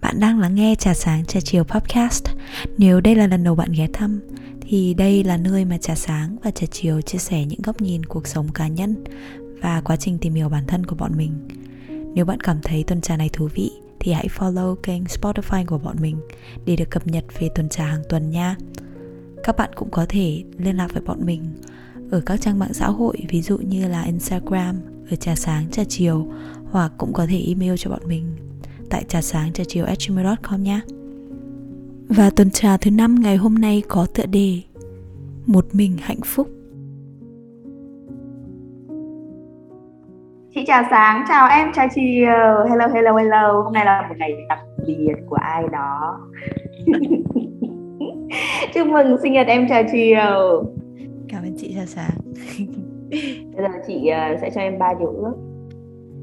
Bạn 0.00 0.20
đang 0.20 0.40
lắng 0.40 0.54
nghe 0.54 0.74
Trà 0.78 0.94
Sáng 0.94 1.24
Trà 1.24 1.40
Chiều 1.40 1.64
Podcast. 1.64 2.24
Nếu 2.78 3.00
đây 3.00 3.14
là 3.14 3.26
lần 3.26 3.44
đầu 3.44 3.54
bạn 3.54 3.72
ghé 3.72 3.86
thăm, 3.92 4.20
thì 4.60 4.94
đây 4.94 5.24
là 5.24 5.36
nơi 5.36 5.64
mà 5.64 5.78
Trà 5.78 5.94
Sáng 5.94 6.36
và 6.42 6.50
Trà 6.50 6.66
Chiều 6.70 7.00
chia 7.00 7.18
sẻ 7.18 7.44
những 7.44 7.62
góc 7.62 7.80
nhìn 7.80 8.04
cuộc 8.04 8.26
sống 8.26 8.48
cá 8.54 8.68
nhân 8.68 9.04
và 9.62 9.80
quá 9.84 9.96
trình 9.96 10.18
tìm 10.18 10.34
hiểu 10.34 10.48
bản 10.48 10.66
thân 10.66 10.86
của 10.86 10.96
bọn 10.96 11.16
mình. 11.16 11.48
Nếu 12.14 12.24
bạn 12.24 12.40
cảm 12.40 12.58
thấy 12.62 12.84
tuần 12.86 13.00
trà 13.00 13.16
này 13.16 13.28
thú 13.32 13.48
vị, 13.54 13.70
thì 14.00 14.12
hãy 14.12 14.28
follow 14.36 14.74
kênh 14.74 15.04
Spotify 15.04 15.66
của 15.66 15.78
bọn 15.78 15.96
mình 16.00 16.16
để 16.66 16.76
được 16.76 16.90
cập 16.90 17.06
nhật 17.06 17.24
về 17.40 17.48
tuần 17.54 17.68
trà 17.68 17.86
hàng 17.86 18.02
tuần 18.08 18.30
nha. 18.30 18.56
Các 19.46 19.56
bạn 19.56 19.70
cũng 19.74 19.88
có 19.90 20.06
thể 20.08 20.42
liên 20.58 20.76
lạc 20.76 20.88
với 20.92 21.02
bọn 21.06 21.18
mình 21.26 21.42
ở 22.10 22.22
các 22.26 22.40
trang 22.40 22.58
mạng 22.58 22.72
xã 22.72 22.86
hội 22.86 23.16
ví 23.28 23.42
dụ 23.42 23.58
như 23.58 23.88
là 23.88 24.02
Instagram 24.02 24.76
ở 25.10 25.16
trà 25.16 25.34
sáng 25.34 25.70
trà 25.70 25.82
chiều 25.88 26.26
hoặc 26.70 26.92
cũng 26.98 27.12
có 27.12 27.26
thể 27.30 27.44
email 27.48 27.74
cho 27.78 27.90
bọn 27.90 28.00
mình 28.06 28.36
tại 28.90 29.04
trà 29.08 29.20
sáng 29.20 29.52
trà 29.52 29.64
chiều 29.68 29.86
gmail.com 30.08 30.62
nhé. 30.62 30.80
Và 32.08 32.30
tuần 32.36 32.50
trà 32.50 32.76
thứ 32.76 32.90
năm 32.90 33.14
ngày 33.20 33.36
hôm 33.36 33.54
nay 33.54 33.82
có 33.88 34.06
tựa 34.14 34.26
đề 34.26 34.60
Một 35.46 35.64
mình 35.72 35.96
hạnh 36.00 36.20
phúc. 36.24 36.48
Chị 40.54 40.64
chào 40.66 40.82
sáng, 40.90 41.24
chào 41.28 41.48
em, 41.48 41.68
chào 41.74 41.88
chiều 41.94 42.66
Hello, 42.70 42.86
hello, 42.94 43.16
hello 43.16 43.62
Hôm 43.62 43.72
nay 43.72 43.84
là 43.84 44.06
một 44.08 44.14
ngày 44.18 44.32
đặc 44.48 44.58
biệt 44.86 45.14
của 45.28 45.36
ai 45.36 45.62
đó 45.72 46.20
Chúc 48.74 48.86
mừng 48.86 49.18
sinh 49.22 49.32
nhật 49.32 49.46
em 49.46 49.66
chào 49.68 49.82
chiều 49.92 50.64
Cảm 51.28 51.42
ơn 51.42 51.54
chị 51.56 51.72
chào 51.76 51.86
sáng 51.86 52.18
Bây 53.10 53.62
giờ 53.62 53.68
chị 53.86 54.06
ờ, 54.06 54.36
sẽ 54.40 54.50
cho 54.54 54.60
em 54.60 54.78
ba 54.78 54.94
điều 54.98 55.08
ước 55.08 55.34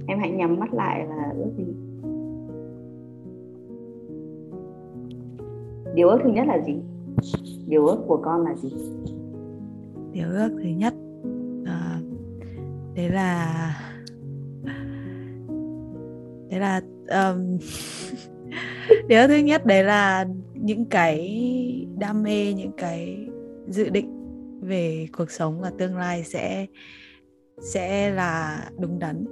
Em 0.07 0.19
hãy 0.19 0.31
nhắm 0.31 0.59
mắt 0.59 0.73
lại 0.73 1.05
và 1.09 1.33
ước 1.37 1.51
gì 1.57 1.73
Điều 5.95 6.09
ước 6.09 6.19
thứ 6.23 6.29
nhất 6.29 6.47
là 6.47 6.61
gì? 6.65 6.75
Điều 7.67 7.85
ước 7.85 8.03
của 8.07 8.17
con 8.17 8.45
là 8.45 8.55
gì? 8.55 8.73
Điều 10.11 10.27
ước 10.29 10.49
thứ 10.63 10.69
nhất 10.69 10.93
à, 11.65 11.99
Đấy 12.95 13.09
là 13.09 13.53
Đấy 16.49 16.59
là 16.59 16.81
um, 17.09 17.57
Điều 19.07 19.27
thứ 19.27 19.35
nhất 19.35 19.65
đấy 19.65 19.83
là 19.83 20.25
những 20.53 20.85
cái 20.85 21.39
đam 21.97 22.23
mê, 22.23 22.53
những 22.53 22.71
cái 22.77 23.27
dự 23.67 23.89
định 23.89 24.09
về 24.61 25.07
cuộc 25.17 25.31
sống 25.31 25.61
và 25.61 25.71
tương 25.77 25.97
lai 25.97 26.23
sẽ 26.23 26.65
sẽ 27.73 28.11
là 28.11 28.59
đúng 28.79 28.99
đắn 28.99 29.25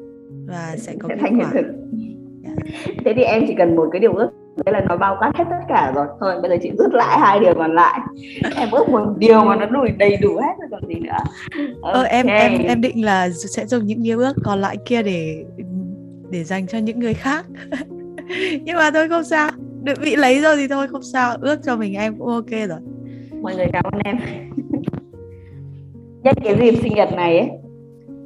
và 0.47 0.75
sẽ 0.77 0.95
có 0.99 1.09
sẽ 1.09 1.15
thành 1.19 1.35
hiện 1.35 1.47
thực. 1.53 1.65
Dạ. 2.43 2.55
Thế 3.05 3.13
thì 3.15 3.23
em 3.23 3.43
chỉ 3.47 3.53
cần 3.57 3.75
một 3.75 3.89
cái 3.91 3.99
điều 3.99 4.13
ước 4.13 4.29
Đấy 4.65 4.73
là 4.73 4.81
nó 4.89 4.97
bao 4.97 5.15
quát 5.19 5.31
hết 5.35 5.43
tất 5.49 5.65
cả 5.69 5.91
rồi. 5.95 6.07
Thôi 6.19 6.41
bây 6.41 6.51
giờ 6.51 6.57
chị 6.61 6.71
rút 6.77 6.93
lại 6.93 7.19
hai 7.19 7.39
điều 7.39 7.53
còn 7.53 7.75
lại. 7.75 7.99
Em 8.55 8.71
ước 8.71 8.89
một 8.89 9.05
điều 9.17 9.43
mà 9.43 9.55
nó 9.55 9.65
đủ 9.65 9.85
đầy 9.97 10.17
đủ 10.17 10.35
hết 10.35 10.53
rồi 10.59 10.67
còn 10.71 10.87
gì 10.87 10.95
nữa. 10.95 11.17
Ờ, 11.81 12.03
em 12.03 12.27
em 12.27 12.61
em 12.67 12.81
định 12.81 13.05
là 13.05 13.29
sẽ 13.29 13.65
dùng 13.65 13.85
những 13.85 14.03
điều 14.03 14.19
ước 14.19 14.33
còn 14.43 14.61
lại 14.61 14.77
kia 14.85 15.03
để 15.03 15.45
để 16.29 16.43
dành 16.43 16.67
cho 16.67 16.77
những 16.77 16.99
người 16.99 17.13
khác. 17.13 17.45
Nhưng 18.63 18.75
mà 18.77 18.91
thôi 18.93 19.09
không 19.09 19.23
sao. 19.23 19.49
Được 19.83 19.93
bị 20.03 20.15
lấy 20.15 20.41
rồi 20.41 20.55
thì 20.57 20.67
thôi 20.67 20.87
không 20.87 21.03
sao. 21.03 21.35
Ước 21.41 21.59
cho 21.63 21.75
mình 21.77 21.93
em 21.93 22.15
cũng 22.17 22.27
ok 22.27 22.49
rồi. 22.69 22.79
mọi 23.41 23.55
người 23.55 23.67
cảm 23.73 23.83
ơn 23.91 24.01
em 24.05 24.17
nhân 26.23 26.35
cái 26.43 26.55
dịp 26.61 26.79
sinh 26.81 26.93
nhật 26.95 27.09
này 27.15 27.39
ấy 27.39 27.49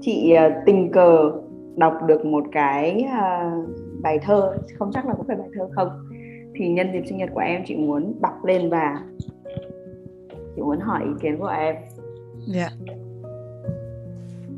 chị 0.01 0.31
ờ, 0.31 0.49
tình 0.65 0.91
cờ 0.91 1.31
đọc 1.77 1.93
được 2.07 2.25
một 2.25 2.43
cái 2.51 3.05
ờ, 3.21 3.51
bài 4.01 4.19
thơ 4.21 4.53
không 4.79 4.91
chắc 4.93 5.07
là 5.07 5.13
có 5.17 5.23
phải 5.27 5.35
bài 5.35 5.47
thơ 5.53 5.69
không 5.75 5.89
thì 6.55 6.67
nhân 6.67 6.87
dịp 6.93 7.01
sinh 7.09 7.17
nhật 7.17 7.29
của 7.33 7.39
em 7.39 7.61
chị 7.65 7.75
muốn 7.75 8.13
đọc 8.21 8.45
lên 8.45 8.69
và 8.69 8.99
chị 10.55 10.61
muốn 10.61 10.79
hỏi 10.79 11.01
ý 11.05 11.11
kiến 11.21 11.37
của 11.39 11.47
em 11.57 11.75
Dạ. 12.47 12.69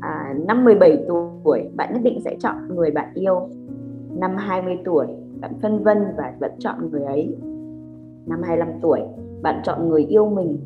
à, 0.00 0.34
năm 0.46 0.64
17 0.64 0.98
tuổi 1.44 1.68
bạn 1.76 1.92
nhất 1.92 2.00
định 2.02 2.20
sẽ 2.24 2.36
chọn 2.40 2.56
người 2.76 2.90
bạn 2.90 3.08
yêu 3.14 3.48
năm 4.18 4.36
20 4.36 4.78
tuổi 4.84 5.06
bạn 5.40 5.52
phân 5.62 5.82
vân 5.84 5.98
và 6.16 6.32
vẫn 6.40 6.52
chọn 6.58 6.90
người 6.90 7.02
ấy 7.04 7.36
năm 8.26 8.42
25 8.42 8.68
tuổi 8.82 9.00
bạn 9.42 9.60
chọn 9.64 9.88
người 9.88 10.04
yêu 10.04 10.28
mình 10.28 10.58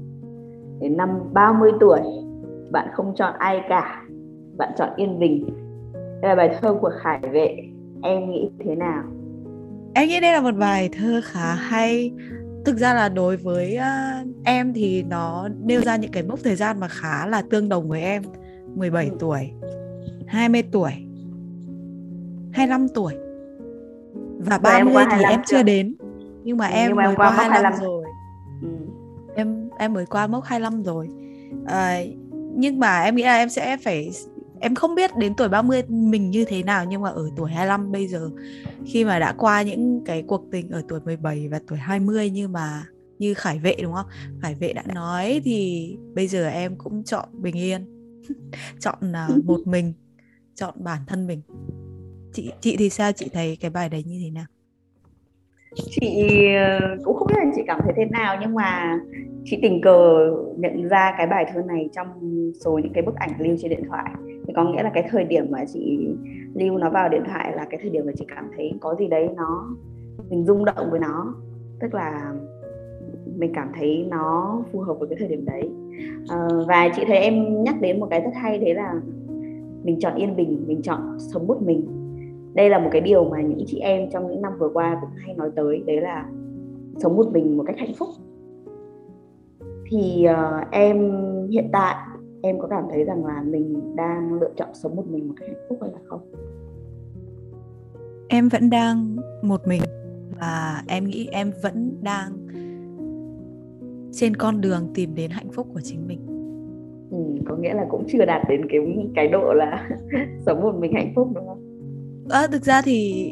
đến 0.81 0.97
năm 0.97 1.21
30 1.33 1.71
tuổi 1.81 2.00
bạn 2.71 2.88
không 2.93 3.15
chọn 3.16 3.34
ai 3.38 3.60
cả 3.69 4.03
bạn 4.56 4.72
chọn 4.78 4.88
yên 4.97 5.19
bình 5.19 5.47
đây 6.22 6.28
là 6.28 6.34
bài 6.34 6.56
thơ 6.60 6.75
của 6.81 6.91
Khải 7.03 7.21
Vệ 7.33 7.56
em 8.03 8.31
nghĩ 8.31 8.50
thế 8.65 8.75
nào 8.75 9.03
Em 9.94 10.09
nghĩ 10.09 10.21
đây 10.21 10.33
là 10.33 10.41
một 10.41 10.56
bài 10.59 10.89
thơ 10.99 11.21
khá 11.25 11.54
hay. 11.54 12.12
Thực 12.65 12.77
ra 12.77 12.94
là 12.94 13.09
đối 13.09 13.37
với 13.37 13.77
à, 13.77 14.25
em 14.44 14.72
thì 14.72 15.03
nó 15.03 15.49
nêu 15.65 15.81
ra 15.81 15.97
những 15.97 16.10
cái 16.12 16.22
mốc 16.22 16.39
thời 16.44 16.54
gian 16.56 16.81
mà 16.81 16.89
khá 16.89 17.27
là 17.27 17.43
tương 17.50 17.69
đồng 17.69 17.89
với 17.89 18.03
em. 18.03 18.22
17 18.75 19.09
Ừ. 19.10 19.16
tuổi, 19.21 19.50
20 20.27 20.62
tuổi, 20.72 20.91
25 22.53 22.89
tuổi. 22.89 23.12
Và 24.47 24.58
Và 24.58 24.76
em 24.76 24.86
30 24.86 24.94
qua 24.94 25.04
thì 25.04 25.10
25 25.10 25.30
em 25.32 25.41
chưa 25.47 25.56
chưa? 25.56 25.62
đến. 25.62 25.94
Nhưng 26.44 26.56
mà 26.56 26.66
Ừ, 26.66 26.72
em 26.72 26.88
nhưng 26.88 26.97
mà 26.97 27.03
em 27.03 27.08
mới 27.08 27.16
qua 27.16 27.26
qua 27.26 27.30
mốc 27.30 27.36
25 27.41 27.72
25. 27.72 27.80
rồi. 27.91 28.04
ừ. 28.62 28.69
em 29.34 29.69
em 29.78 29.92
mới 29.92 30.06
qua 30.06 30.26
mốc 30.26 30.44
25 30.44 30.82
rồi 30.82 31.08
à, 31.66 32.00
nhưng 32.54 32.78
mà 32.78 33.00
em 33.03 33.16
nghĩ 33.16 33.22
là 33.22 33.36
em 33.36 33.48
sẽ 33.48 33.76
phải 33.76 34.10
em 34.60 34.75
không 34.75 34.94
biết 34.94 35.16
đến 35.16 35.34
tuổi 35.36 35.48
30 35.48 35.82
mình 35.88 36.30
như 36.30 36.44
thế 36.44 36.62
nào 36.62 36.84
nhưng 36.84 37.03
mà 37.03 37.08
ở 37.10 37.30
tuổi 37.36 37.50
25 37.50 37.92
bây 37.92 38.08
giờ 38.08 38.30
khi 38.86 39.04
mà 39.04 39.19
đã 39.19 39.32
qua 39.38 39.62
những 39.62 40.03
cái 40.04 40.22
cuộc 40.22 40.44
tình 40.53 40.70
ở 40.70 40.82
tuổi 40.88 41.00
17 41.04 41.48
và 41.48 41.60
tuổi 41.69 41.78
20 41.78 42.30
như 42.30 42.48
mà 42.48 42.84
như 43.19 43.34
Khải 43.34 43.59
Vệ 43.59 43.76
đúng 43.82 43.92
không? 43.94 44.06
Khải 44.42 44.54
Vệ 44.54 44.72
đã 44.72 44.82
nói 44.94 45.41
thì 45.44 45.97
bây 46.14 46.26
giờ 46.28 46.48
em 46.48 46.76
cũng 46.78 47.04
chọn 47.04 47.28
bình 47.32 47.56
yên. 47.56 47.86
chọn 48.80 48.98
là 49.00 49.28
một 49.44 49.60
mình, 49.66 49.92
chọn 50.54 50.74
bản 50.76 51.00
thân 51.06 51.26
mình. 51.26 51.41
Chị 52.32 52.53
chị 52.60 52.76
thì 52.78 52.91
sao? 52.91 53.12
Chị 53.12 53.31
thấy 53.32 53.56
cái 53.60 53.70
bài 53.70 53.88
đấy 53.88 54.04
như 54.06 54.20
thế 54.25 54.31
nào? 54.31 54.44
chị 55.75 56.26
ờ, 56.54 56.97
cũng 57.04 57.16
không 57.16 57.28
biết 57.28 57.34
là 57.38 57.53
chị 57.56 57.62
cảm 57.66 57.81
thấy 57.84 57.93
thế 57.97 58.04
nào, 58.04 58.37
nhưng 58.41 58.54
mà 58.54 59.00
chị 59.44 59.59
tình 59.62 59.81
cờ 59.81 60.31
nhận 60.56 60.88
ra 60.88 61.15
cái 61.19 61.26
bài 61.26 61.47
thơ 61.54 61.62
này 61.62 61.88
trong 61.92 62.06
số 62.65 62.78
những 62.78 62.92
cái 62.92 63.03
bức 63.03 63.15
ảnh 63.15 63.31
lưu 63.38 63.56
trên 63.60 63.71
điện 63.71 63.84
thoại. 63.88 64.10
Thì 64.47 64.53
có 64.56 64.65
nghĩa 64.65 64.82
là 64.82 64.91
cái 64.94 65.04
thời 65.10 65.25
điểm 65.25 65.47
mà 65.50 65.65
chị 65.72 66.09
lưu 66.54 66.78
nó 66.78 66.91
vào 66.91 67.09
điện 67.09 67.22
thoại 67.26 67.53
là 67.56 67.65
cái 67.71 67.81
thời 67.82 67.91
điểm 67.91 68.06
mà 68.06 68.12
chị 68.19 68.25
cảm 68.37 68.50
thấy 68.56 68.72
có 68.81 68.94
gì 68.98 69.09
đấy 69.09 69.28
nó, 69.37 69.76
mình 70.31 70.44
rung 70.44 70.65
động 70.65 70.91
với 70.91 71.00
nó. 71.00 71.34
Tức 71.81 71.94
là 71.94 72.32
mình 73.37 73.53
cảm 73.54 73.72
thấy 73.75 74.06
nó 74.10 74.62
phù 74.72 74.81
hợp 74.81 74.94
với 74.98 75.09
cái 75.09 75.19
thời 75.19 75.28
điểm 75.28 75.44
đấy. 75.44 75.71
Ờ, 76.28 76.65
và 76.69 76.88
chị 76.97 77.03
thấy 77.06 77.19
em 77.19 77.65
nhắc 77.65 77.81
đến 77.81 78.00
một 78.00 78.06
cái 78.10 78.21
rất 78.21 78.32
hay, 78.34 78.59
đấy 78.59 78.75
là 78.75 78.94
mình 79.82 79.98
chọn 80.00 80.15
yên 80.15 80.37
bình, 80.37 80.65
mình 80.66 80.82
chọn 80.82 81.00
sống 81.19 81.47
một 81.47 81.62
mình 81.62 82.01
đây 82.54 82.70
là 82.70 82.78
một 82.78 82.88
cái 82.92 83.00
điều 83.00 83.24
mà 83.24 83.40
những 83.40 83.64
chị 83.66 83.78
em 83.78 84.10
trong 84.10 84.30
những 84.30 84.42
năm 84.42 84.52
vừa 84.58 84.68
qua 84.74 84.98
cũng 85.00 85.10
hay 85.16 85.34
nói 85.34 85.50
tới 85.56 85.82
đấy 85.86 86.00
là 86.00 86.28
sống 86.96 87.16
một 87.16 87.26
mình 87.32 87.56
một 87.56 87.64
cách 87.66 87.78
hạnh 87.78 87.94
phúc. 87.98 88.08
Thì 89.90 90.24
ờ, 90.24 90.60
em 90.70 91.10
hiện 91.50 91.68
tại 91.72 91.94
em 92.42 92.60
có 92.60 92.68
cảm 92.68 92.84
thấy 92.91 93.04
rằng 93.04 93.26
là 93.26 93.42
mình 93.42 93.96
đang 93.96 94.41
lựa 94.41 94.50
chọn 94.56 94.68
sống 94.74 94.96
một 94.96 95.06
mình 95.06 95.28
một 95.28 95.34
cách 95.36 95.48
hạnh 95.48 95.66
phúc 95.68 95.78
hay 95.82 95.91
là 95.92 95.98
không? 96.04 96.20
Em 98.28 98.48
vẫn 98.48 98.70
đang 98.70 99.16
một 99.42 99.60
mình 99.66 99.82
và 100.41 100.82
em 100.88 101.04
nghĩ 101.04 101.28
em 101.32 101.52
vẫn 101.62 101.92
đang 102.03 102.32
trên 104.12 104.36
con 104.36 104.60
đường 104.60 104.91
tìm 104.94 105.15
đến 105.15 105.30
hạnh 105.30 105.48
phúc 105.53 105.66
của 105.74 105.80
chính 105.80 106.09
mình. 106.09 106.21
Ừ, 107.10 107.42
có 107.44 107.56
nghĩa 107.56 107.74
là 107.74 107.86
cũng 107.91 108.04
chưa 108.09 108.24
đạt 108.24 108.42
đến 108.48 108.66
cái 108.68 108.80
cái 109.15 109.28
độ 109.28 109.53
là 109.53 109.88
sống 110.47 110.60
một 110.60 110.74
mình 110.78 110.92
hạnh 110.94 111.12
phúc 111.15 111.28
đúng 111.34 111.47
không 111.47 111.72
à, 112.30 112.47
thực 112.47 112.65
ra 112.65 112.83
thì 112.83 113.30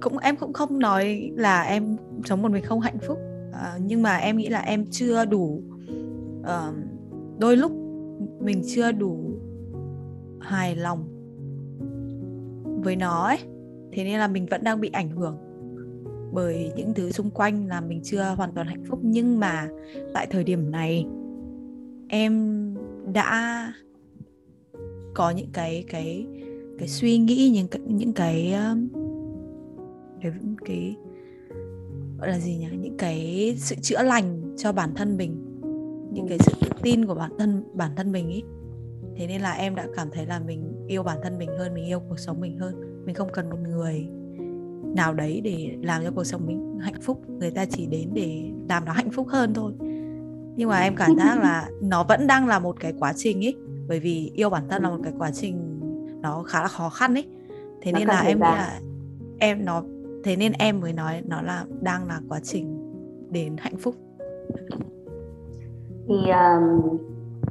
cũng 0.00 0.18
em 0.18 0.36
cũng 0.36 0.52
không 0.52 0.78
nói 0.78 1.30
là 1.34 1.62
em 1.62 1.96
sống 2.24 2.42
một 2.42 2.50
mình 2.50 2.64
không 2.64 2.80
hạnh 2.80 2.98
phúc. 2.98 3.18
À, 3.52 3.78
nhưng 3.86 4.02
mà 4.02 4.16
em 4.16 4.36
nghĩ 4.36 4.48
là 4.48 4.60
em 4.60 4.86
chưa 4.90 5.24
đủ 5.24 5.62
uh, 6.40 6.74
đôi 7.38 7.56
lúc 7.56 7.72
mình 8.40 8.62
chưa 8.66 8.92
đủ 8.92 9.30
hài 10.40 10.76
lòng 10.76 11.04
với 12.84 12.96
nó 12.96 13.26
ấy. 13.26 13.38
Thế 13.92 14.04
nên 14.04 14.18
là 14.18 14.28
mình 14.28 14.46
vẫn 14.46 14.64
đang 14.64 14.80
bị 14.80 14.90
ảnh 14.92 15.10
hưởng 15.10 15.36
bởi 16.32 16.72
những 16.76 16.94
thứ 16.94 17.10
xung 17.12 17.30
quanh 17.30 17.66
là 17.66 17.80
mình 17.80 18.00
chưa 18.04 18.34
hoàn 18.36 18.52
toàn 18.52 18.66
hạnh 18.66 18.84
phúc. 18.84 18.98
Nhưng 19.02 19.40
mà 19.40 19.68
tại 20.14 20.26
thời 20.30 20.44
điểm 20.44 20.70
này 20.70 21.06
em 22.08 22.74
đã 23.12 23.72
có 25.14 25.30
những 25.30 25.50
cái 25.52 25.84
cái 25.88 26.26
cái 26.80 26.88
suy 26.88 27.18
nghĩ 27.18 27.50
những 27.54 27.68
cái 27.68 27.80
những 27.86 28.12
cái 28.12 28.54
cái 30.20 30.32
cái 30.64 30.96
gọi 32.18 32.28
là 32.28 32.38
gì 32.38 32.56
nhỉ? 32.56 32.66
Những 32.80 32.96
cái 32.96 33.54
sự 33.58 33.76
chữa 33.76 34.02
lành 34.02 34.54
cho 34.56 34.72
bản 34.72 34.94
thân 34.94 35.16
mình 35.16 35.36
những 36.12 36.28
cái 36.28 36.38
sự 36.38 36.52
tự 36.60 36.68
tin 36.82 37.06
của 37.06 37.14
bản 37.14 37.32
thân 37.38 37.64
bản 37.74 37.90
thân 37.96 38.12
mình 38.12 38.28
ý. 38.28 38.42
Thế 39.16 39.26
nên 39.26 39.40
là 39.40 39.52
em 39.52 39.74
đã 39.74 39.86
cảm 39.96 40.08
thấy 40.12 40.26
là 40.26 40.38
mình 40.38 40.86
yêu 40.88 41.02
bản 41.02 41.18
thân 41.22 41.38
mình 41.38 41.50
hơn 41.58 41.74
mình 41.74 41.86
yêu 41.86 42.00
cuộc 42.08 42.18
sống 42.18 42.40
mình 42.40 42.58
hơn. 42.58 43.04
Mình 43.06 43.14
không 43.14 43.28
cần 43.32 43.50
một 43.50 43.58
người 43.68 44.08
nào 44.96 45.14
đấy 45.14 45.40
để 45.44 45.76
làm 45.82 46.04
cho 46.04 46.10
cuộc 46.10 46.24
sống 46.24 46.46
mình 46.46 46.78
hạnh 46.80 47.00
phúc. 47.02 47.22
Người 47.28 47.50
ta 47.50 47.64
chỉ 47.64 47.86
đến 47.86 48.10
để 48.14 48.50
làm 48.68 48.84
nó 48.84 48.92
hạnh 48.92 49.10
phúc 49.10 49.28
hơn 49.28 49.54
thôi. 49.54 49.72
Nhưng 50.56 50.68
mà 50.68 50.78
em 50.78 50.96
cảm 50.96 51.16
giác 51.16 51.38
là 51.40 51.70
nó 51.82 52.04
vẫn 52.04 52.26
đang 52.26 52.46
là 52.46 52.58
một 52.58 52.80
cái 52.80 52.92
quá 52.98 53.12
trình 53.16 53.44
ấy 53.44 53.54
bởi 53.88 54.00
vì 54.00 54.30
yêu 54.34 54.50
bản 54.50 54.68
thân 54.68 54.82
là 54.82 54.90
một 54.90 55.00
cái 55.04 55.12
quá 55.18 55.30
trình 55.30 55.69
nó 56.22 56.42
khá 56.46 56.62
là 56.62 56.68
khó 56.68 56.88
khăn 56.88 57.14
ấy. 57.14 57.26
Thế 57.82 57.92
nó 57.92 57.98
nên 57.98 58.08
là 58.08 58.20
em 58.20 58.38
nghĩ 58.38 58.40
là 58.40 58.80
em 59.38 59.64
nó 59.64 59.82
thế 60.24 60.36
nên 60.36 60.52
em 60.58 60.80
mới 60.80 60.92
nói 60.92 61.22
nó 61.28 61.42
là 61.42 61.64
đang 61.80 62.08
là 62.08 62.20
quá 62.28 62.40
trình 62.42 62.92
đến 63.30 63.56
hạnh 63.58 63.76
phúc. 63.76 63.94
Thì 66.08 66.16
um, 66.16 66.98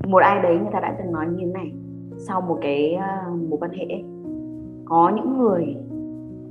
một 0.07 0.21
ai 0.23 0.41
đấy 0.41 0.57
người 0.57 0.71
ta 0.73 0.79
đã 0.79 0.95
từng 0.99 1.11
nói 1.11 1.27
như 1.27 1.37
thế 1.39 1.45
này 1.45 1.71
sau 2.17 2.41
một 2.41 2.59
cái 2.61 2.97
uh, 2.97 3.49
mối 3.49 3.59
quan 3.59 3.71
hệ 3.71 4.03
có 4.85 5.11
những 5.15 5.37
người 5.37 5.75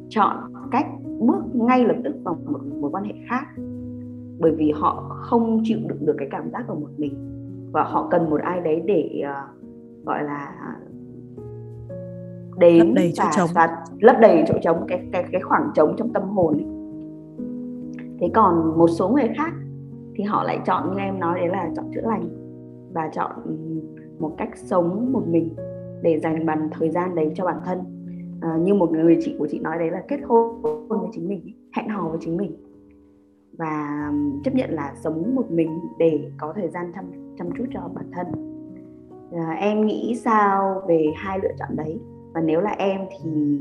chọn 0.09 0.37
cách 0.73 0.87
bước 1.21 1.43
ngay 1.55 1.85
lập 1.85 1.97
tức 2.05 2.15
vào 2.25 2.37
một 2.47 2.61
mối 2.81 2.91
quan 2.91 3.05
hệ 3.05 3.15
khác 3.29 3.45
bởi 4.39 4.53
vì 4.57 4.71
họ 4.71 5.17
không 5.21 5.61
chịu 5.65 5.79
đựng 5.89 6.07
được 6.07 6.15
cái 6.19 6.29
cảm 6.31 6.51
giác 6.51 6.65
của 6.69 6.75
một 6.75 6.91
mình 6.97 7.15
và 7.73 7.85
họ 7.85 8.09
cần 8.11 8.31
một 8.31 8.41
ai 8.41 8.61
đấy 8.61 8.83
để 8.87 9.23
uh, 9.23 10.07
gọi 10.07 10.23
là 10.25 10.55
đến 12.59 12.79
lấp 12.79 12.95
đầy 12.95 13.13
chỗ 13.15 13.25
và, 13.25 13.33
trống. 13.37 13.49
và 13.55 13.85
lấp 14.01 14.17
đầy 14.21 14.45
chỗ 14.49 14.55
trống 14.63 14.85
cái 14.89 15.09
cái 15.13 15.25
cái 15.33 15.41
khoảng 15.41 15.71
trống 15.75 15.95
trong 15.99 16.13
tâm 16.13 16.23
hồn 16.23 16.55
ấy. 16.55 16.67
thế 18.21 18.31
còn 18.35 18.79
một 18.79 18.89
số 18.89 19.09
người 19.09 19.29
khác 19.37 19.53
thì 20.15 20.25
họ 20.25 20.45
lại 20.45 20.59
chọn 20.67 20.91
như 20.91 20.99
em 20.99 21.21
nói 21.21 21.41
đấy 21.41 21.49
là 21.49 21.71
chọn 21.77 21.85
chữa 21.95 22.01
lành 22.01 22.29
và 22.95 23.11
chọn 23.13 23.31
một 24.19 24.35
cách 24.39 24.51
sống 24.57 25.13
một 25.13 25.23
mình 25.29 25.55
để 26.03 26.19
dành 26.19 26.47
bằng 26.47 26.69
thời 26.73 26.91
gian 26.91 27.15
đấy 27.15 27.33
cho 27.35 27.45
bản 27.45 27.61
thân. 27.65 27.79
À, 28.41 28.57
như 28.63 28.75
một 28.75 28.91
người 28.91 29.19
chị 29.21 29.37
của 29.39 29.49
chị 29.51 29.59
nói 29.59 29.79
đấy 29.79 29.91
là 29.91 30.03
kết 30.09 30.21
hôn 30.27 30.63
với 30.89 30.99
chính 31.13 31.29
mình 31.29 31.55
hẹn 31.77 31.89
hò 31.89 32.09
với 32.09 32.19
chính 32.21 32.37
mình 32.37 32.57
và 33.59 34.11
chấp 34.45 34.55
nhận 34.55 34.71
là 34.71 34.95
sống 35.01 35.35
một 35.35 35.51
mình 35.51 35.79
để 35.99 36.31
có 36.39 36.53
thời 36.57 36.69
gian 36.69 36.93
chăm 36.95 37.05
chăm 37.39 37.49
chút 37.59 37.65
cho 37.75 37.81
bản 37.95 38.11
thân. 38.13 38.27
À, 39.33 39.51
em 39.61 39.87
nghĩ 39.87 40.15
sao 40.25 40.83
về 40.89 41.07
hai 41.17 41.39
lựa 41.43 41.53
chọn 41.59 41.77
đấy 41.77 42.01
và 42.39 42.45
nếu 42.45 42.61
là 42.61 42.71
em 42.71 43.01
thì 43.11 43.59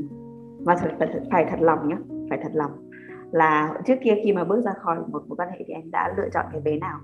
và 0.64 0.76
thật, 0.76 0.90
phải, 0.98 1.08
phải 1.30 1.46
thật 1.50 1.60
lòng 1.60 1.88
nhé 1.88 1.96
phải 2.30 2.38
thật 2.42 2.50
lòng 2.54 2.90
là 3.32 3.74
trước 3.86 3.94
kia 4.04 4.14
khi 4.24 4.32
mà 4.32 4.44
bước 4.44 4.60
ra 4.64 4.72
khỏi 4.82 4.98
một 5.08 5.22
mối 5.28 5.36
quan 5.36 5.48
hệ 5.50 5.64
thì 5.66 5.74
em 5.74 5.90
đã 5.90 6.14
lựa 6.16 6.28
chọn 6.34 6.46
cái 6.52 6.60
vế 6.64 6.78
nào? 6.78 6.98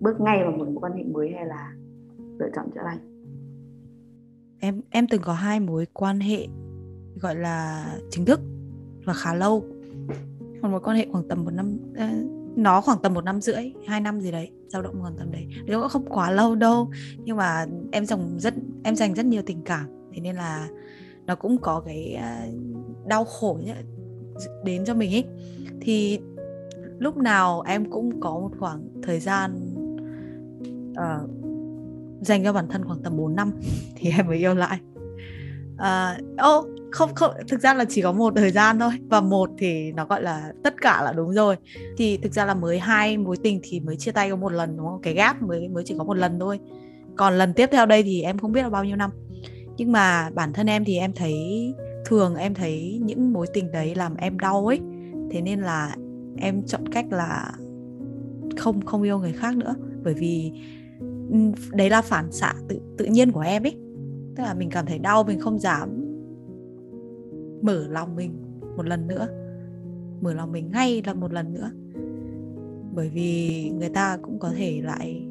Bước 0.00 0.20
ngay 0.20 0.42
vào 0.42 0.52
một 0.52 0.64
mối 0.64 0.78
quan 0.80 0.92
hệ 0.92 1.04
mới 1.04 1.30
hay 1.30 1.46
là 1.46 1.72
lựa 2.38 2.48
chọn 2.56 2.66
chữa 2.74 2.80
lành? 2.84 2.98
Em 4.60 4.80
em 4.90 5.06
từng 5.06 5.22
có 5.24 5.32
hai 5.32 5.60
mối 5.60 5.86
quan 5.92 6.20
hệ 6.20 6.46
gọi 7.20 7.34
là 7.34 7.86
chính 8.10 8.24
thức 8.24 8.40
và 9.04 9.12
khá 9.12 9.34
lâu. 9.34 9.64
Một 10.62 10.68
mối 10.68 10.80
quan 10.80 10.96
hệ 10.96 11.06
khoảng 11.12 11.28
tầm 11.28 11.44
một 11.44 11.52
năm 11.52 11.78
nó 12.56 12.80
khoảng 12.80 12.98
tầm 13.02 13.14
một 13.14 13.24
năm 13.24 13.40
rưỡi 13.40 13.72
hai 13.86 14.00
năm 14.00 14.20
gì 14.20 14.32
đấy 14.32 14.50
dao 14.68 14.82
động 14.82 14.94
khoảng 15.00 15.16
tầm 15.18 15.32
đấy. 15.32 15.48
Nó 15.66 15.80
cũng 15.80 15.88
không 15.88 16.06
quá 16.08 16.30
lâu 16.30 16.54
đâu 16.54 16.90
nhưng 17.24 17.36
mà 17.36 17.66
em 17.92 18.06
dành 18.06 18.38
rất 18.38 18.54
em 18.84 18.96
dành 18.96 19.14
rất 19.14 19.26
nhiều 19.26 19.42
tình 19.46 19.62
cảm. 19.64 19.86
Thế 20.12 20.20
nên 20.20 20.36
là 20.36 20.68
nó 21.28 21.34
cũng 21.34 21.58
có 21.58 21.80
cái 21.80 22.14
à, 22.14 22.46
đau 23.06 23.24
khổ 23.24 23.58
đến 24.64 24.84
cho 24.84 24.94
mình 24.94 25.14
ấy. 25.14 25.24
Thì 25.80 26.20
lúc 26.98 27.16
nào 27.16 27.62
em 27.66 27.90
cũng 27.90 28.20
có 28.20 28.30
một 28.30 28.50
khoảng 28.58 28.88
thời 29.02 29.20
gian 29.20 29.74
uh, 30.90 31.30
dành 32.20 32.44
cho 32.44 32.52
bản 32.52 32.68
thân 32.68 32.84
khoảng 32.84 33.02
tầm 33.02 33.16
4 33.16 33.36
năm 33.36 33.52
thì 33.96 34.10
em 34.16 34.26
mới 34.26 34.38
yêu 34.38 34.54
lại. 34.54 34.78
Uh, 35.74 36.46
oh, 36.48 36.66
không 36.90 37.14
không 37.14 37.32
thực 37.48 37.60
ra 37.60 37.74
là 37.74 37.84
chỉ 37.84 38.02
có 38.02 38.12
một 38.12 38.32
thời 38.36 38.50
gian 38.50 38.78
thôi 38.78 38.90
và 39.08 39.20
một 39.20 39.50
thì 39.58 39.92
nó 39.92 40.04
gọi 40.04 40.22
là 40.22 40.52
tất 40.64 40.74
cả 40.80 41.02
là 41.02 41.12
đúng 41.12 41.32
rồi. 41.32 41.56
Thì 41.96 42.16
thực 42.16 42.32
ra 42.32 42.44
là 42.44 42.54
mới 42.54 42.78
hai 42.78 43.18
mối 43.18 43.36
tình 43.42 43.60
thì 43.62 43.80
mới 43.80 43.96
chia 43.96 44.10
tay 44.12 44.30
có 44.30 44.36
một 44.36 44.52
lần 44.52 44.76
đúng 44.76 44.86
không? 44.86 45.02
Cái 45.02 45.14
gap 45.14 45.42
mới 45.42 45.68
mới 45.68 45.84
chỉ 45.86 45.94
có 45.98 46.04
một 46.04 46.16
lần 46.16 46.40
thôi. 46.40 46.60
Còn 47.16 47.38
lần 47.38 47.54
tiếp 47.54 47.68
theo 47.72 47.86
đây 47.86 48.02
thì 48.02 48.22
em 48.22 48.38
không 48.38 48.52
biết 48.52 48.62
là 48.62 48.68
bao 48.68 48.84
nhiêu 48.84 48.96
năm 48.96 49.10
nhưng 49.78 49.92
mà 49.92 50.30
bản 50.34 50.52
thân 50.52 50.66
em 50.66 50.84
thì 50.84 50.96
em 50.96 51.12
thấy 51.12 51.34
thường 52.04 52.34
em 52.34 52.54
thấy 52.54 53.00
những 53.04 53.32
mối 53.32 53.46
tình 53.54 53.70
đấy 53.70 53.94
làm 53.94 54.16
em 54.16 54.38
đau 54.38 54.66
ấy. 54.66 54.80
Thế 55.30 55.42
nên 55.42 55.60
là 55.60 55.96
em 56.36 56.62
chọn 56.66 56.88
cách 56.88 57.06
là 57.10 57.52
không 58.56 58.80
không 58.80 59.02
yêu 59.02 59.18
người 59.18 59.32
khác 59.32 59.56
nữa. 59.56 59.74
Bởi 60.02 60.14
vì 60.14 60.52
đấy 61.72 61.90
là 61.90 62.02
phản 62.02 62.32
xạ 62.32 62.54
tự 62.68 62.80
tự 62.98 63.04
nhiên 63.04 63.32
của 63.32 63.40
em 63.40 63.66
ấy. 63.66 63.76
Tức 64.36 64.42
là 64.42 64.54
mình 64.54 64.70
cảm 64.70 64.86
thấy 64.86 64.98
đau, 64.98 65.24
mình 65.24 65.40
không 65.40 65.58
dám 65.58 66.04
mở 67.62 67.86
lòng 67.88 68.16
mình 68.16 68.32
một 68.76 68.86
lần 68.86 69.06
nữa. 69.06 69.28
Mở 70.20 70.34
lòng 70.34 70.52
mình 70.52 70.70
ngay 70.70 71.02
là 71.06 71.14
một 71.14 71.32
lần 71.32 71.54
nữa. 71.54 71.70
Bởi 72.94 73.08
vì 73.08 73.70
người 73.70 73.88
ta 73.88 74.18
cũng 74.22 74.38
có 74.38 74.50
thể 74.56 74.80
lại 74.84 75.26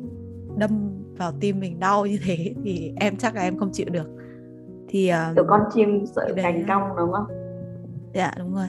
đâm 0.57 0.89
vào 1.17 1.31
tim 1.39 1.59
mình 1.59 1.79
đau 1.79 2.05
như 2.05 2.17
thế 2.25 2.53
thì 2.63 2.91
em 2.95 3.17
chắc 3.17 3.35
là 3.35 3.41
em 3.41 3.57
không 3.57 3.71
chịu 3.73 3.87
được 3.91 4.16
thì 4.87 5.11
uh, 5.39 5.47
con 5.47 5.61
chim 5.73 6.05
sợ 6.05 6.33
cành 6.35 6.63
cong 6.67 6.97
đúng 6.97 7.11
không? 7.11 7.27
Dạ 8.13 8.31
đúng 8.39 8.55
rồi. 8.55 8.67